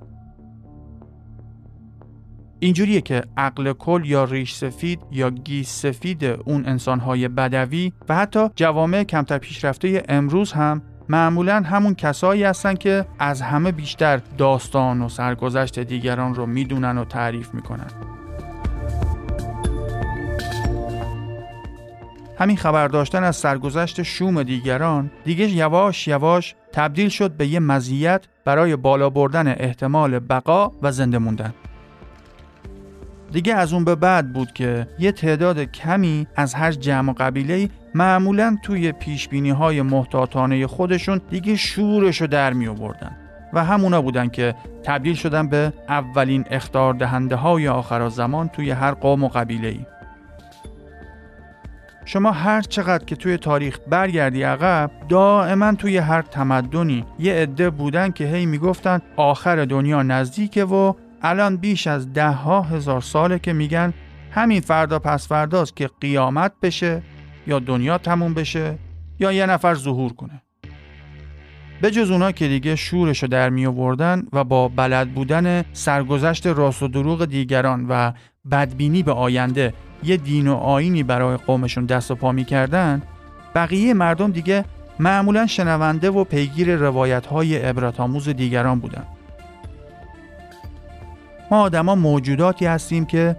اینجوریه 2.63 3.01
که 3.01 3.23
عقل 3.37 3.73
کل 3.73 4.03
یا 4.05 4.25
ریش 4.25 4.55
سفید 4.55 5.01
یا 5.13 5.31
گیس 5.31 5.69
سفید 5.69 6.25
اون 6.25 6.67
انسانهای 6.67 7.29
بدوی 7.29 7.93
و 8.09 8.17
حتی 8.17 8.49
جوامع 8.57 9.05
کمتر 9.05 9.39
پیشرفته 9.39 10.03
امروز 10.09 10.53
هم 10.53 10.83
معمولا 11.11 11.63
همون 11.63 11.95
کسایی 11.95 12.45
هستن 12.45 12.75
که 12.75 13.07
از 13.19 13.43
همه 13.43 13.73
بیشتر 13.73 14.21
داستان 14.39 15.03
و 15.03 15.09
سرگذشت 15.09 15.79
دیگران 15.79 16.35
رو 16.35 16.47
می‌دونن 16.47 16.99
و 16.99 17.05
تعریف 17.05 17.55
می‌کنن. 17.55 17.91
همین 22.39 22.57
خبر 22.57 22.89
داشتن 22.89 23.25
از 23.25 23.37
سرگذشت 23.37 24.03
شوم 24.03 24.43
دیگران 24.43 25.11
دیگه 25.25 25.49
یواش 25.49 26.09
یواش 26.09 26.55
تبدیل 26.73 27.09
شد 27.09 27.31
به 27.31 27.47
یه 27.47 27.61
مزیت 27.61 28.25
برای 28.45 28.77
بالا 28.77 29.11
بردن 29.11 29.49
احتمال 29.49 30.19
بقا 30.19 30.73
و 30.83 30.93
زنده 30.93 31.19
موندن. 31.19 31.55
دیگه 33.33 33.55
از 33.55 33.73
اون 33.73 33.85
به 33.85 33.95
بعد 33.95 34.33
بود 34.33 34.53
که 34.53 34.87
یه 34.99 35.13
تعداد 35.13 35.61
کمی 35.61 36.27
از 36.37 36.55
هر 36.55 36.73
جمع 36.73 37.11
و 37.11 37.15
قبیله 37.19 37.69
معمولا 37.95 38.59
توی 38.63 38.93
پیشبینی 38.93 39.51
های 39.51 39.83
محتاطانه 39.83 40.67
خودشون 40.67 41.21
دیگه 41.31 41.57
شورشو 41.57 42.27
در 42.27 42.53
می 42.53 42.69
آوردن 42.69 43.17
و 43.53 43.65
همونا 43.65 44.03
بودن 44.03 44.29
که 44.29 44.55
تبدیل 44.85 45.15
شدن 45.15 45.49
به 45.49 45.73
اولین 45.89 46.45
اختار 46.51 46.95
دهنده 46.95 47.37
های 47.37 47.69
آخر 47.69 48.09
زمان 48.09 48.49
توی 48.49 48.71
هر 48.71 48.93
قوم 48.93 49.25
و 49.25 49.29
قبیله 49.29 49.69
ای. 49.69 49.87
شما 52.05 52.33
هر 52.33 52.61
چقدر 52.63 53.05
که 53.05 53.17
توی 53.17 53.37
تاریخ 53.37 53.79
برگردی 53.89 54.43
عقب 54.43 54.91
دائما 55.09 55.75
توی 55.75 55.97
هر 55.97 56.23
تمدنی 56.23 57.05
یه 57.19 57.35
عده 57.35 57.71
بودن 57.71 58.11
که 58.11 58.25
هی 58.25 58.47
می‌گفتن 58.47 59.01
آخر 59.17 59.65
دنیا 59.65 60.03
نزدیکه 60.03 60.65
و 60.65 60.93
الان 61.23 61.57
بیش 61.57 61.87
از 61.87 62.13
ده 62.13 62.31
ها 62.31 62.63
هزار 62.63 63.01
ساله 63.01 63.39
که 63.39 63.53
میگن 63.53 63.95
همین 64.31 64.61
فردا 64.61 64.99
پس 64.99 65.29
فرداست 65.29 65.77
که 65.77 65.91
قیامت 66.01 66.53
بشه 66.63 67.03
یا 67.47 67.59
دنیا 67.59 67.99
تموم 67.99 68.35
بشه 68.35 68.79
یا 69.21 69.33
یه 69.33 69.47
نفر 69.47 69.75
ظهور 69.75 70.13
کنه. 70.13 70.43
به 71.81 71.91
جز 71.91 72.11
اونا 72.11 72.33
که 72.33 72.49
دیگه 72.49 72.77
شورشو 72.77 73.27
در 73.27 73.51
می 73.51 73.67
آوردن 73.67 74.27
و 74.33 74.45
با 74.45 74.69
بلد 74.69 75.15
بودن 75.15 75.65
سرگذشت 75.73 76.47
راست 76.47 76.83
و 76.83 76.89
دروغ 76.89 77.25
دیگران 77.25 77.87
و 77.89 78.13
بدبینی 78.51 79.03
به 79.03 79.13
آینده 79.13 79.75
یه 80.03 80.17
دین 80.17 80.49
و 80.49 80.55
آینی 80.55 81.03
برای 81.03 81.37
قومشون 81.37 81.87
دست 81.87 82.11
و 82.11 82.15
پا 82.15 82.33
می‌کردن 82.33 83.03
بقیه 83.55 83.95
مردم 83.95 84.31
دیگه 84.31 84.65
معمولا 84.99 85.47
شنونده 85.47 86.11
و 86.11 86.25
پیگیر 86.25 86.77
روایت 86.77 87.27
های 87.27 87.73
دیگران 88.33 88.81
بودن. 88.81 89.07
ما 91.51 91.61
آدما 91.61 91.95
موجوداتی 91.95 92.67
هستیم 92.67 93.05
که 93.05 93.37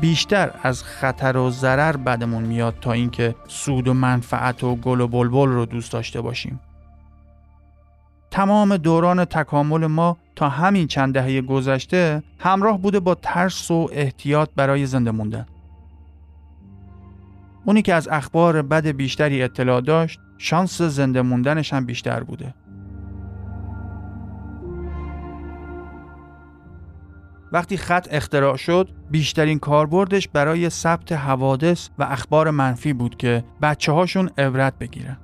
بیشتر 0.00 0.50
از 0.62 0.82
خطر 0.82 1.36
و 1.36 1.50
ضرر 1.50 1.96
بدمون 1.96 2.42
میاد 2.42 2.74
تا 2.80 2.92
اینکه 2.92 3.34
سود 3.48 3.88
و 3.88 3.94
منفعت 3.94 4.64
و 4.64 4.76
گل 4.76 5.00
و 5.00 5.08
بلبل 5.08 5.48
رو 5.48 5.66
دوست 5.66 5.92
داشته 5.92 6.20
باشیم. 6.20 6.60
تمام 8.30 8.76
دوران 8.76 9.24
تکامل 9.24 9.86
ما 9.86 10.16
تا 10.36 10.48
همین 10.48 10.86
چند 10.86 11.14
دهه 11.14 11.40
گذشته 11.40 12.22
همراه 12.38 12.78
بوده 12.78 13.00
با 13.00 13.14
ترس 13.14 13.70
و 13.70 13.88
احتیاط 13.92 14.50
برای 14.56 14.86
زنده 14.86 15.10
موندن. 15.10 15.46
اونی 17.64 17.82
که 17.82 17.94
از 17.94 18.08
اخبار 18.08 18.62
بد 18.62 18.86
بیشتری 18.86 19.42
اطلاع 19.42 19.80
داشت، 19.80 20.20
شانس 20.38 20.82
زنده 20.82 21.22
موندنش 21.22 21.72
هم 21.72 21.86
بیشتر 21.86 22.22
بوده. 22.22 22.54
وقتی 27.52 27.76
خط 27.76 28.08
اختراع 28.10 28.56
شد 28.56 28.88
بیشترین 29.10 29.58
کاربردش 29.58 30.28
برای 30.28 30.70
ثبت 30.70 31.12
حوادث 31.12 31.88
و 31.98 32.02
اخبار 32.02 32.50
منفی 32.50 32.92
بود 32.92 33.16
که 33.16 33.44
بچه 33.62 33.92
هاشون 33.92 34.30
عبرت 34.38 34.78
بگیرن. 34.78 35.16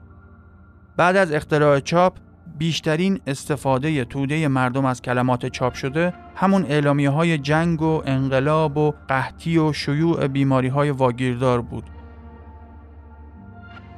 بعد 0.97 1.17
از 1.17 1.33
اختراع 1.33 1.81
چاپ 1.81 2.17
بیشترین 2.59 3.21
استفاده 3.27 4.05
توده 4.05 4.49
مردم 4.49 4.85
از 4.85 5.03
کلمات 5.03 5.47
چاپ 5.47 5.75
شده 5.75 6.15
همون 6.37 6.65
اعلامیه 6.65 7.11
های 7.11 7.39
جنگ 7.39 7.83
و 7.83 8.03
انقلاب 8.07 8.77
و 8.77 8.95
قحطی 9.09 9.59
و 9.59 9.73
شیوع 9.73 10.27
بیماری 10.27 10.69
های 10.69 10.91
واگیردار 10.91 11.63
بود. 11.63 11.85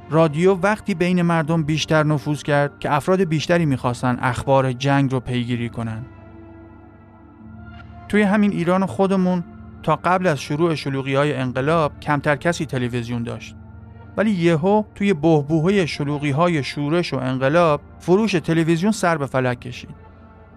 رادیو 0.09 0.53
وقتی 0.53 0.95
بین 0.95 1.21
مردم 1.21 1.63
بیشتر 1.63 2.03
نفوذ 2.03 2.43
کرد 2.43 2.79
که 2.79 2.93
افراد 2.93 3.23
بیشتری 3.23 3.65
می‌خواستن 3.65 4.17
اخبار 4.21 4.71
جنگ 4.73 5.11
رو 5.11 5.19
پیگیری 5.19 5.69
کنند. 5.69 6.05
توی 8.09 8.21
همین 8.21 8.51
ایران 8.51 8.85
خودمون 8.85 9.43
تا 9.83 9.95
قبل 9.95 10.27
از 10.27 10.41
شروع 10.41 10.75
شلوغی 10.75 11.15
های 11.15 11.33
انقلاب 11.33 11.99
کمتر 11.99 12.35
کسی 12.35 12.65
تلویزیون 12.65 13.23
داشت. 13.23 13.55
ولی 14.17 14.31
یهو 14.31 14.83
توی 14.95 15.13
بهبوهای 15.13 15.87
شلوغی 15.87 16.31
های 16.31 16.63
شورش 16.63 17.13
و 17.13 17.17
انقلاب 17.17 17.81
فروش 17.99 18.31
تلویزیون 18.31 18.91
سر 18.91 19.17
به 19.17 19.25
فلک 19.25 19.59
کشید. 19.59 19.95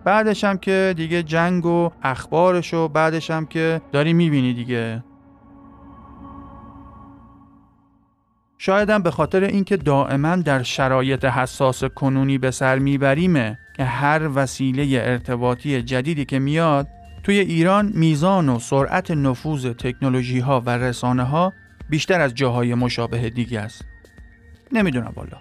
بعدش 0.05 0.45
هم 0.45 0.59
که 0.59 0.95
دیگه 0.97 1.23
جنگ 1.23 1.67
و 1.67 1.91
اخبارش 2.03 2.75
و 2.75 2.89
بعدش 2.89 3.31
هم 3.31 3.47
که 3.47 3.81
داری 3.93 4.13
می‌بینی 4.13 4.55
دیگه 4.55 5.05
شایدم 8.59 9.03
به 9.03 9.11
خاطر 9.11 9.45
اینکه 9.45 9.77
دائما 9.77 10.37
در 10.37 10.63
شرایط 10.63 11.25
حساس 11.25 11.85
کنونی 11.85 12.39
به 12.39 12.51
سر 12.51 12.79
میبریمه 12.79 13.59
که 13.77 13.85
هر 13.85 14.29
وسیله 14.35 15.03
ارتباطی 15.03 15.83
جدیدی 15.83 16.25
که 16.25 16.39
میاد 16.39 16.89
توی 17.23 17.39
ایران 17.39 17.93
میزان 17.95 18.49
و 18.49 18.59
سرعت 18.59 19.11
نفوذ 19.11 19.67
تکنولوژی 19.67 20.39
ها 20.39 20.61
و 20.67 20.71
رسانه 20.71 21.25
ها 21.25 21.53
بیشتر 21.91 22.21
از 22.21 22.35
جاهای 22.35 22.75
مشابه 22.75 23.31
دیگه 23.31 23.61
است. 23.61 23.85
نمی‌دونم 24.73 25.13
والا. 25.17 25.39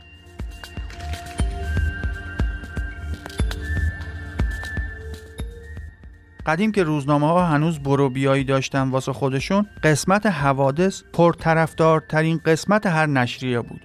قدیم 6.46 6.72
که 6.72 6.84
روزنامه 6.84 7.28
ها 7.28 7.46
هنوز 7.46 7.80
برو 7.80 8.10
بیایی 8.10 8.44
داشتن 8.44 8.90
واسه 8.90 9.14
خودشون 9.14 9.68
قسمت 9.84 10.26
حوادث 10.26 11.04
پرطرفدارترین 11.14 12.38
قسمت 12.46 12.86
هر 12.86 13.06
نشریه 13.06 13.62
بود. 13.62 13.82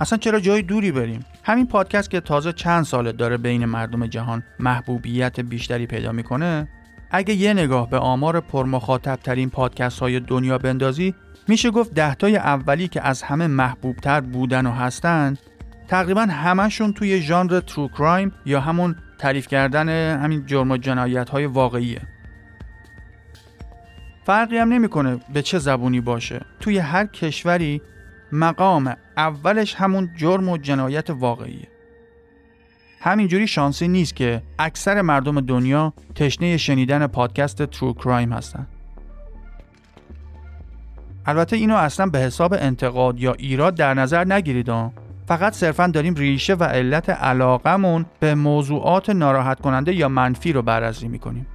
اصلا 0.00 0.18
چرا 0.18 0.40
جای 0.40 0.62
دوری 0.62 0.92
بریم 0.92 1.24
همین 1.48 1.66
پادکست 1.66 2.10
که 2.10 2.20
تازه 2.20 2.52
چند 2.52 2.84
ساله 2.84 3.12
داره 3.12 3.36
بین 3.36 3.64
مردم 3.64 4.06
جهان 4.06 4.42
محبوبیت 4.58 5.40
بیشتری 5.40 5.86
پیدا 5.86 6.12
می‌کنه 6.12 6.68
اگه 7.10 7.34
یه 7.34 7.52
نگاه 7.52 7.90
به 7.90 7.98
آمار 7.98 8.40
پرمخاطب 8.40 9.16
ترین 9.16 9.50
پادکست 9.50 9.98
های 9.98 10.20
دنیا 10.20 10.58
بندازی 10.58 11.14
میشه 11.48 11.70
گفت 11.70 11.94
دهتای 11.94 12.36
اولی 12.36 12.88
که 12.88 13.06
از 13.06 13.22
همه 13.22 13.46
محبوبتر 13.46 14.20
بودن 14.20 14.66
و 14.66 14.70
هستن 14.70 15.36
تقریبا 15.88 16.20
همشون 16.22 16.92
توی 16.92 17.20
ژانر 17.20 17.60
ترو 17.60 17.88
کرایم 17.88 18.32
یا 18.46 18.60
همون 18.60 18.96
تعریف 19.18 19.48
کردن 19.48 19.88
همین 20.22 20.46
جرم 20.46 20.70
و 20.70 20.76
جنایت 20.76 21.30
های 21.30 21.46
واقعیه. 21.46 22.00
فرقی 24.24 24.58
هم 24.58 24.72
نمی‌کنه 24.72 25.20
به 25.32 25.42
چه 25.42 25.58
زبونی 25.58 26.00
باشه. 26.00 26.40
توی 26.60 26.78
هر 26.78 27.06
کشوری 27.06 27.82
مقام 28.32 28.96
اولش 29.16 29.74
همون 29.74 30.10
جرم 30.16 30.48
و 30.48 30.56
جنایت 30.56 31.10
واقعیه. 31.10 31.68
همینجوری 33.00 33.46
شانسی 33.46 33.88
نیست 33.88 34.16
که 34.16 34.42
اکثر 34.58 35.02
مردم 35.02 35.40
دنیا 35.40 35.92
تشنه 36.14 36.56
شنیدن 36.56 37.06
پادکست 37.06 37.62
ترو 37.62 37.92
کرایم 37.92 38.32
هستن. 38.32 38.66
البته 41.26 41.56
اینو 41.56 41.74
اصلا 41.74 42.06
به 42.06 42.18
حساب 42.18 42.54
انتقاد 42.54 43.20
یا 43.20 43.32
ایراد 43.32 43.74
در 43.74 43.94
نظر 43.94 44.24
نگیرید 44.24 44.70
فقط 45.26 45.52
صرفا 45.52 45.86
داریم 45.86 46.14
ریشه 46.14 46.54
و 46.54 46.64
علت 46.64 47.10
علاقمون 47.10 48.06
به 48.20 48.34
موضوعات 48.34 49.10
ناراحت 49.10 49.60
کننده 49.60 49.94
یا 49.94 50.08
منفی 50.08 50.52
رو 50.52 50.62
بررسی 50.62 51.08
می‌کنیم. 51.08 51.46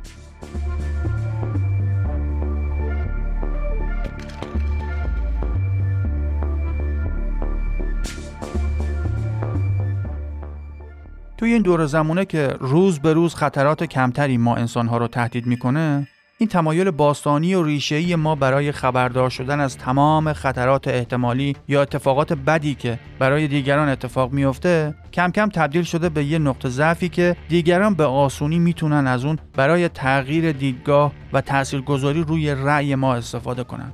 توی 11.43 11.53
این 11.53 11.61
دور 11.61 11.85
زمونه 11.85 12.25
که 12.25 12.55
روز 12.59 12.99
به 12.99 13.13
روز 13.13 13.35
خطرات 13.35 13.83
کمتری 13.83 14.37
ما 14.37 14.55
انسانها 14.55 14.97
رو 14.97 15.07
تهدید 15.07 15.45
می‌کنه 15.45 16.07
این 16.37 16.49
تمایل 16.49 16.91
باستانی 16.91 17.53
و 17.53 17.63
ریشه‌ای 17.63 18.15
ما 18.15 18.35
برای 18.35 18.71
خبردار 18.71 19.29
شدن 19.29 19.59
از 19.59 19.77
تمام 19.77 20.33
خطرات 20.33 20.87
احتمالی 20.87 21.55
یا 21.67 21.81
اتفاقات 21.81 22.33
بدی 22.33 22.75
که 22.75 22.99
برای 23.19 23.47
دیگران 23.47 23.89
اتفاق 23.89 24.31
میفته 24.31 24.95
کم 25.13 25.31
کم 25.31 25.49
تبدیل 25.49 25.83
شده 25.83 26.09
به 26.09 26.23
یه 26.23 26.39
نقطه 26.39 26.69
ضعفی 26.69 27.09
که 27.09 27.35
دیگران 27.49 27.93
به 27.93 28.05
آسونی 28.05 28.59
می‌تونن 28.59 29.07
از 29.07 29.25
اون 29.25 29.39
برای 29.53 29.89
تغییر 29.89 30.51
دیدگاه 30.51 31.11
و 31.33 31.41
تاثیرگذاری 31.41 32.23
روی 32.23 32.51
رأی 32.51 32.95
ما 32.95 33.15
استفاده 33.15 33.63
کنن. 33.63 33.91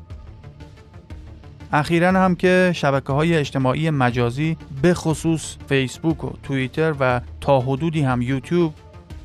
اخیرا 1.71 2.12
هم 2.12 2.36
که 2.36 2.71
شبکه 2.75 3.13
های 3.13 3.38
اجتماعی 3.38 3.89
مجازی 3.89 4.58
به 4.82 4.93
خصوص 4.93 5.55
فیسبوک 5.67 6.23
و 6.23 6.32
توییتر 6.43 6.93
و 6.99 7.21
تا 7.41 7.60
حدودی 7.60 8.01
هم 8.01 8.21
یوتیوب 8.21 8.73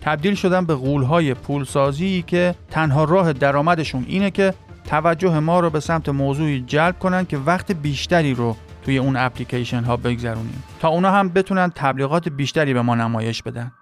تبدیل 0.01 0.35
شدن 0.35 0.65
به 0.65 0.75
غولهای 0.75 1.35
پولسازی 1.35 2.25
که 2.27 2.55
تنها 2.71 3.05
راه 3.05 3.33
درآمدشون 3.33 4.05
اینه 4.09 4.31
که 4.31 4.55
توجه 4.85 5.39
ما 5.39 5.61
رو 5.61 5.71
به 5.71 5.81
سمت 5.81 6.09
موضوعی 6.09 6.61
جلب 6.61 6.99
کنن 6.99 7.25
که 7.25 7.39
وقت 7.39 7.73
بیشتری 7.73 8.35
رو 8.35 8.57
توی 8.85 8.99
اون 8.99 9.17
اپلیکیشن 9.17 9.85
ها 9.85 9.97
بگذرونیم. 9.97 10.63
تا 10.81 10.89
اونا 10.89 11.11
هم 11.11 11.29
بتونن 11.29 11.73
تبلیغات 11.75 12.29
بیشتری 12.29 12.75
به 12.75 12.83
ما 12.83 12.95
نمایش 12.95 13.43
بدن. 13.43 13.73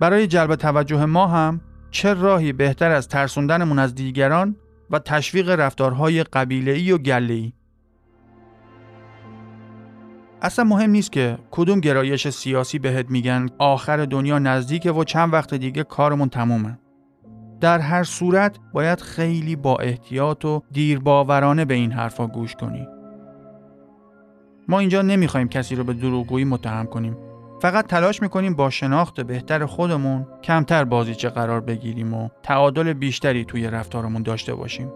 برای 0.00 0.26
جلب 0.26 0.54
توجه 0.54 1.04
ما 1.04 1.26
هم 1.26 1.60
چه 1.90 2.14
راهی 2.14 2.52
بهتر 2.52 2.90
از 2.90 3.08
ترسوندنمون 3.08 3.78
از 3.78 3.94
دیگران 3.94 4.56
و 4.90 4.98
تشویق 4.98 5.50
رفتارهای 5.50 6.22
قبیله‌ای 6.22 6.92
و 6.92 6.98
گله‌ای 6.98 7.52
اصلا 10.42 10.64
مهم 10.64 10.90
نیست 10.90 11.12
که 11.12 11.38
کدوم 11.50 11.80
گرایش 11.80 12.28
سیاسی 12.28 12.78
بهت 12.78 13.10
میگن 13.10 13.48
آخر 13.58 14.04
دنیا 14.04 14.38
نزدیکه 14.38 14.92
و 14.92 15.04
چند 15.04 15.32
وقت 15.32 15.54
دیگه 15.54 15.82
کارمون 15.82 16.28
تمومه. 16.28 16.78
در 17.60 17.78
هر 17.78 18.02
صورت 18.04 18.56
باید 18.72 19.00
خیلی 19.00 19.56
با 19.56 19.76
احتیاط 19.76 20.44
و 20.44 20.62
دیرباورانه 20.72 21.64
به 21.64 21.74
این 21.74 21.92
حرفا 21.92 22.26
گوش 22.26 22.54
کنی. 22.54 22.88
ما 24.68 24.78
اینجا 24.78 25.02
نمی‌خوایم 25.02 25.48
کسی 25.48 25.74
رو 25.74 25.84
به 25.84 25.92
دروغگویی 25.92 26.44
متهم 26.44 26.86
کنیم. 26.86 27.16
فقط 27.62 27.86
تلاش 27.86 28.22
می‌کنیم 28.22 28.54
با 28.54 28.70
شناخت 28.70 29.20
بهتر 29.20 29.66
خودمون 29.66 30.26
کمتر 30.42 30.84
بازیچه 30.84 31.28
قرار 31.28 31.60
بگیریم 31.60 32.14
و 32.14 32.28
تعادل 32.42 32.92
بیشتری 32.92 33.44
توی 33.44 33.70
رفتارمون 33.70 34.22
داشته 34.22 34.54
باشیم. 34.54 34.92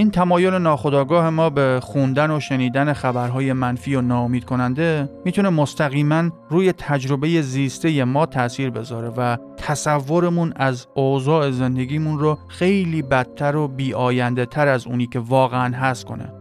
این 0.00 0.10
تمایل 0.10 0.54
ناخودآگاه 0.54 1.30
ما 1.30 1.50
به 1.50 1.80
خوندن 1.82 2.30
و 2.30 2.40
شنیدن 2.40 2.92
خبرهای 2.92 3.52
منفی 3.52 3.94
و 3.94 4.00
ناامید 4.00 4.44
کننده 4.44 5.10
می‌تونه 5.24 5.48
مستقیما 5.48 6.30
روی 6.50 6.72
تجربه 6.72 7.42
زیسته 7.42 8.04
ما 8.04 8.26
تاثیر 8.26 8.70
بذاره 8.70 9.08
و 9.08 9.36
تصورمون 9.56 10.52
از 10.56 10.86
اوضاع 10.94 11.50
زندگیمون 11.50 12.18
رو 12.18 12.38
خیلی 12.48 13.02
بدتر 13.02 13.56
و 13.56 13.68
بیاینده 13.68 14.46
تر 14.46 14.68
از 14.68 14.86
اونی 14.86 15.06
که 15.06 15.18
واقعا 15.18 15.76
هست 15.76 16.04
کنه. 16.04 16.32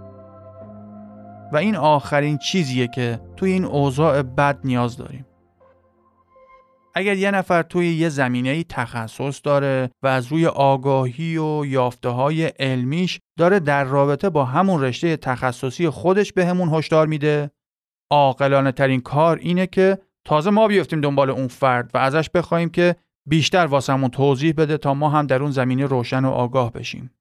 و 1.54 1.58
این 1.58 1.76
آخرین 1.76 2.38
چیزیه 2.38 2.88
که 2.88 3.19
توی 3.38 3.52
این 3.52 3.65
اوضاع 3.65 4.22
بد 4.22 4.60
نیاز 4.63 4.98
داریم. 4.98 5.26
اگر 6.95 7.15
یه 7.15 7.32
نفر 7.32 7.62
توی 7.62 7.93
یه 7.93 8.10
زمینه 8.10 8.63
تخصص 8.63 9.41
داره 9.43 9.89
و 10.04 10.08
از 10.08 10.28
روی 10.28 10.45
آگاهی 10.45 11.38
و 11.38 11.65
یافته 11.65 12.10
های 12.10 12.45
علمیش 12.45 13.19
داره 13.39 13.60
در 13.60 13.84
رابطه 13.84 14.30
با 14.30 14.45
همون 14.45 14.82
رشته 14.82 15.17
تخصصی 15.17 15.89
خودش 15.89 16.34
به 16.34 16.45
همون 16.45 16.69
هشدار 16.73 17.08
میده 17.08 17.52
عاقلانه 18.12 18.71
ترین 18.71 19.02
کار 19.02 19.38
اینه 19.38 19.67
که 19.67 19.97
تازه 20.25 20.49
ما 20.49 20.67
بیفتیم 20.67 21.02
دنبال 21.02 21.30
اون 21.30 21.47
فرد 21.47 21.91
و 21.93 21.97
ازش 21.97 22.30
بخوایم 22.30 22.69
که 22.69 22.95
بیشتر 23.28 23.65
واسمون 23.65 24.10
توضیح 24.10 24.54
بده 24.58 24.78
تا 24.78 24.93
ما 24.93 25.10
هم 25.10 25.28
در 25.28 25.41
اون 25.41 25.52
زمینه 25.52 25.86
روشن 25.86 26.25
و 26.25 26.30
آگاه 26.30 26.71
بشیم. 26.71 27.12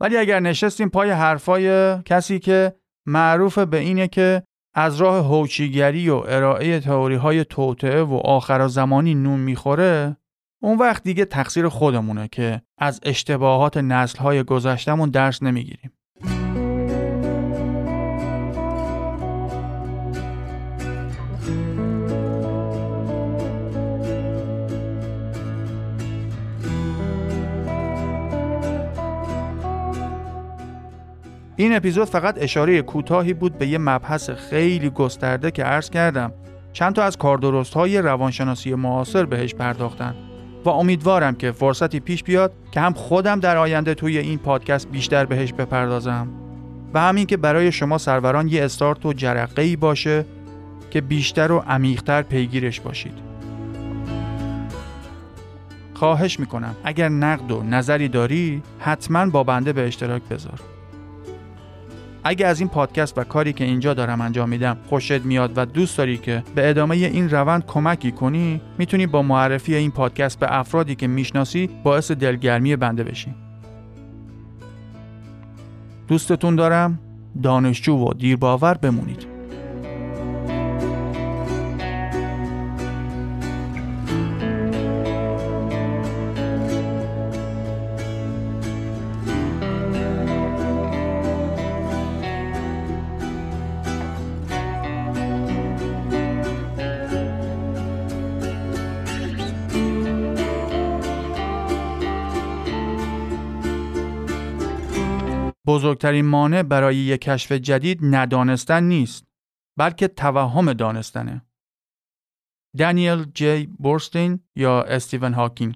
ولی 0.00 0.16
اگر 0.16 0.40
نشستیم 0.40 0.88
پای 0.88 1.10
حرفای 1.10 1.98
کسی 2.02 2.38
که 2.38 2.76
معروف 3.06 3.58
به 3.58 3.78
اینه 3.78 4.08
که 4.08 4.42
از 4.74 4.96
راه 4.96 5.26
هوچیگری 5.26 6.10
و 6.10 6.14
ارائه 6.14 6.80
تئوری 6.80 7.14
های 7.14 7.44
و 7.90 8.14
آخر 8.14 8.68
زمانی 8.68 9.14
نون 9.14 9.40
می‌خوره 9.40 10.16
اون 10.64 10.78
وقت 10.78 11.02
دیگه 11.02 11.24
تقصیر 11.24 11.68
خودمونه 11.68 12.28
که 12.28 12.62
از 12.78 13.00
اشتباهات 13.02 13.76
نسل 13.76 14.18
های 14.18 14.42
گذشتمون 14.42 15.10
درس 15.10 15.42
نمی‌گیریم. 15.42 15.92
این 31.56 31.76
اپیزود 31.76 32.04
فقط 32.04 32.34
اشاره 32.40 32.82
کوتاهی 32.82 33.34
بود 33.34 33.58
به 33.58 33.66
یه 33.66 33.78
مبحث 33.78 34.30
خیلی 34.30 34.90
گسترده 34.90 35.50
که 35.50 35.64
عرض 35.64 35.90
کردم 35.90 36.32
چند 36.72 36.94
تا 36.94 37.02
از 37.02 37.16
کاردرست 37.16 37.74
های 37.74 37.98
روانشناسی 37.98 38.74
معاصر 38.74 39.24
بهش 39.24 39.54
پرداختن 39.54 40.31
و 40.64 40.68
امیدوارم 40.68 41.34
که 41.34 41.52
فرصتی 41.52 42.00
پیش 42.00 42.24
بیاد 42.24 42.52
که 42.72 42.80
هم 42.80 42.92
خودم 42.92 43.40
در 43.40 43.56
آینده 43.56 43.94
توی 43.94 44.18
این 44.18 44.38
پادکست 44.38 44.88
بیشتر 44.88 45.24
بهش 45.24 45.52
بپردازم 45.52 46.28
و 46.94 47.00
همین 47.00 47.26
که 47.26 47.36
برای 47.36 47.72
شما 47.72 47.98
سروران 47.98 48.48
یه 48.48 48.64
استارت 48.64 49.06
و 49.06 49.12
جرقه 49.12 49.62
ای 49.62 49.76
باشه 49.76 50.24
که 50.90 51.00
بیشتر 51.00 51.52
و 51.52 51.58
عمیقتر 51.58 52.22
پیگیرش 52.22 52.80
باشید. 52.80 53.14
خواهش 55.94 56.40
می‌کنم 56.40 56.76
اگر 56.84 57.08
نقد 57.08 57.50
و 57.50 57.62
نظری 57.62 58.08
داری 58.08 58.62
حتما 58.78 59.26
با 59.26 59.44
بنده 59.44 59.72
به 59.72 59.86
اشتراک 59.86 60.22
بذار. 60.22 60.71
اگه 62.24 62.46
از 62.46 62.60
این 62.60 62.68
پادکست 62.68 63.18
و 63.18 63.24
کاری 63.24 63.52
که 63.52 63.64
اینجا 63.64 63.94
دارم 63.94 64.20
انجام 64.20 64.48
میدم 64.48 64.76
خوشت 64.88 65.20
میاد 65.20 65.52
و 65.56 65.64
دوست 65.64 65.98
داری 65.98 66.18
که 66.18 66.42
به 66.54 66.70
ادامه 66.70 66.96
این 66.96 67.30
روند 67.30 67.66
کمکی 67.66 68.12
کنی 68.12 68.60
می‌تونی 68.78 69.06
با 69.06 69.22
معرفی 69.22 69.74
این 69.74 69.90
پادکست 69.90 70.38
به 70.38 70.58
افرادی 70.58 70.94
که 70.94 71.06
می‌شناسی 71.06 71.70
باعث 71.84 72.10
دلگرمی 72.10 72.76
بنده 72.76 73.04
بشی. 73.04 73.34
دوستتون 76.08 76.56
دارم. 76.56 76.98
دانشجو 77.42 77.94
و 77.94 78.12
دیرباور 78.12 78.74
بمونید. 78.74 79.31
بزرگترین 105.72 106.24
مانع 106.26 106.62
برای 106.62 106.96
یک 106.96 107.20
کشف 107.20 107.52
جدید 107.52 107.98
ندانستن 108.02 108.84
نیست 108.84 109.24
بلکه 109.78 110.08
توهم 110.08 110.72
دانستنه. 110.72 111.46
دانیل 112.78 113.24
جی 113.24 113.66
بورستین 113.66 114.40
یا 114.56 114.82
استیون 114.82 115.32
هاکینگ 115.34 115.74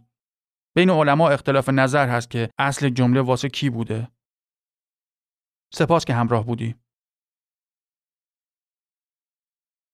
بین 0.77 0.91
علما 0.91 1.31
اختلاف 1.31 1.69
نظر 1.69 2.09
هست 2.09 2.31
که 2.31 2.51
اصل 2.59 2.89
جمله 2.89 3.21
واسه 3.21 3.49
کی 3.49 3.71
بوده. 3.71 4.09
سپاس 5.75 6.05
که 6.05 6.15
همراه 6.15 6.47
بودی. 6.47 6.75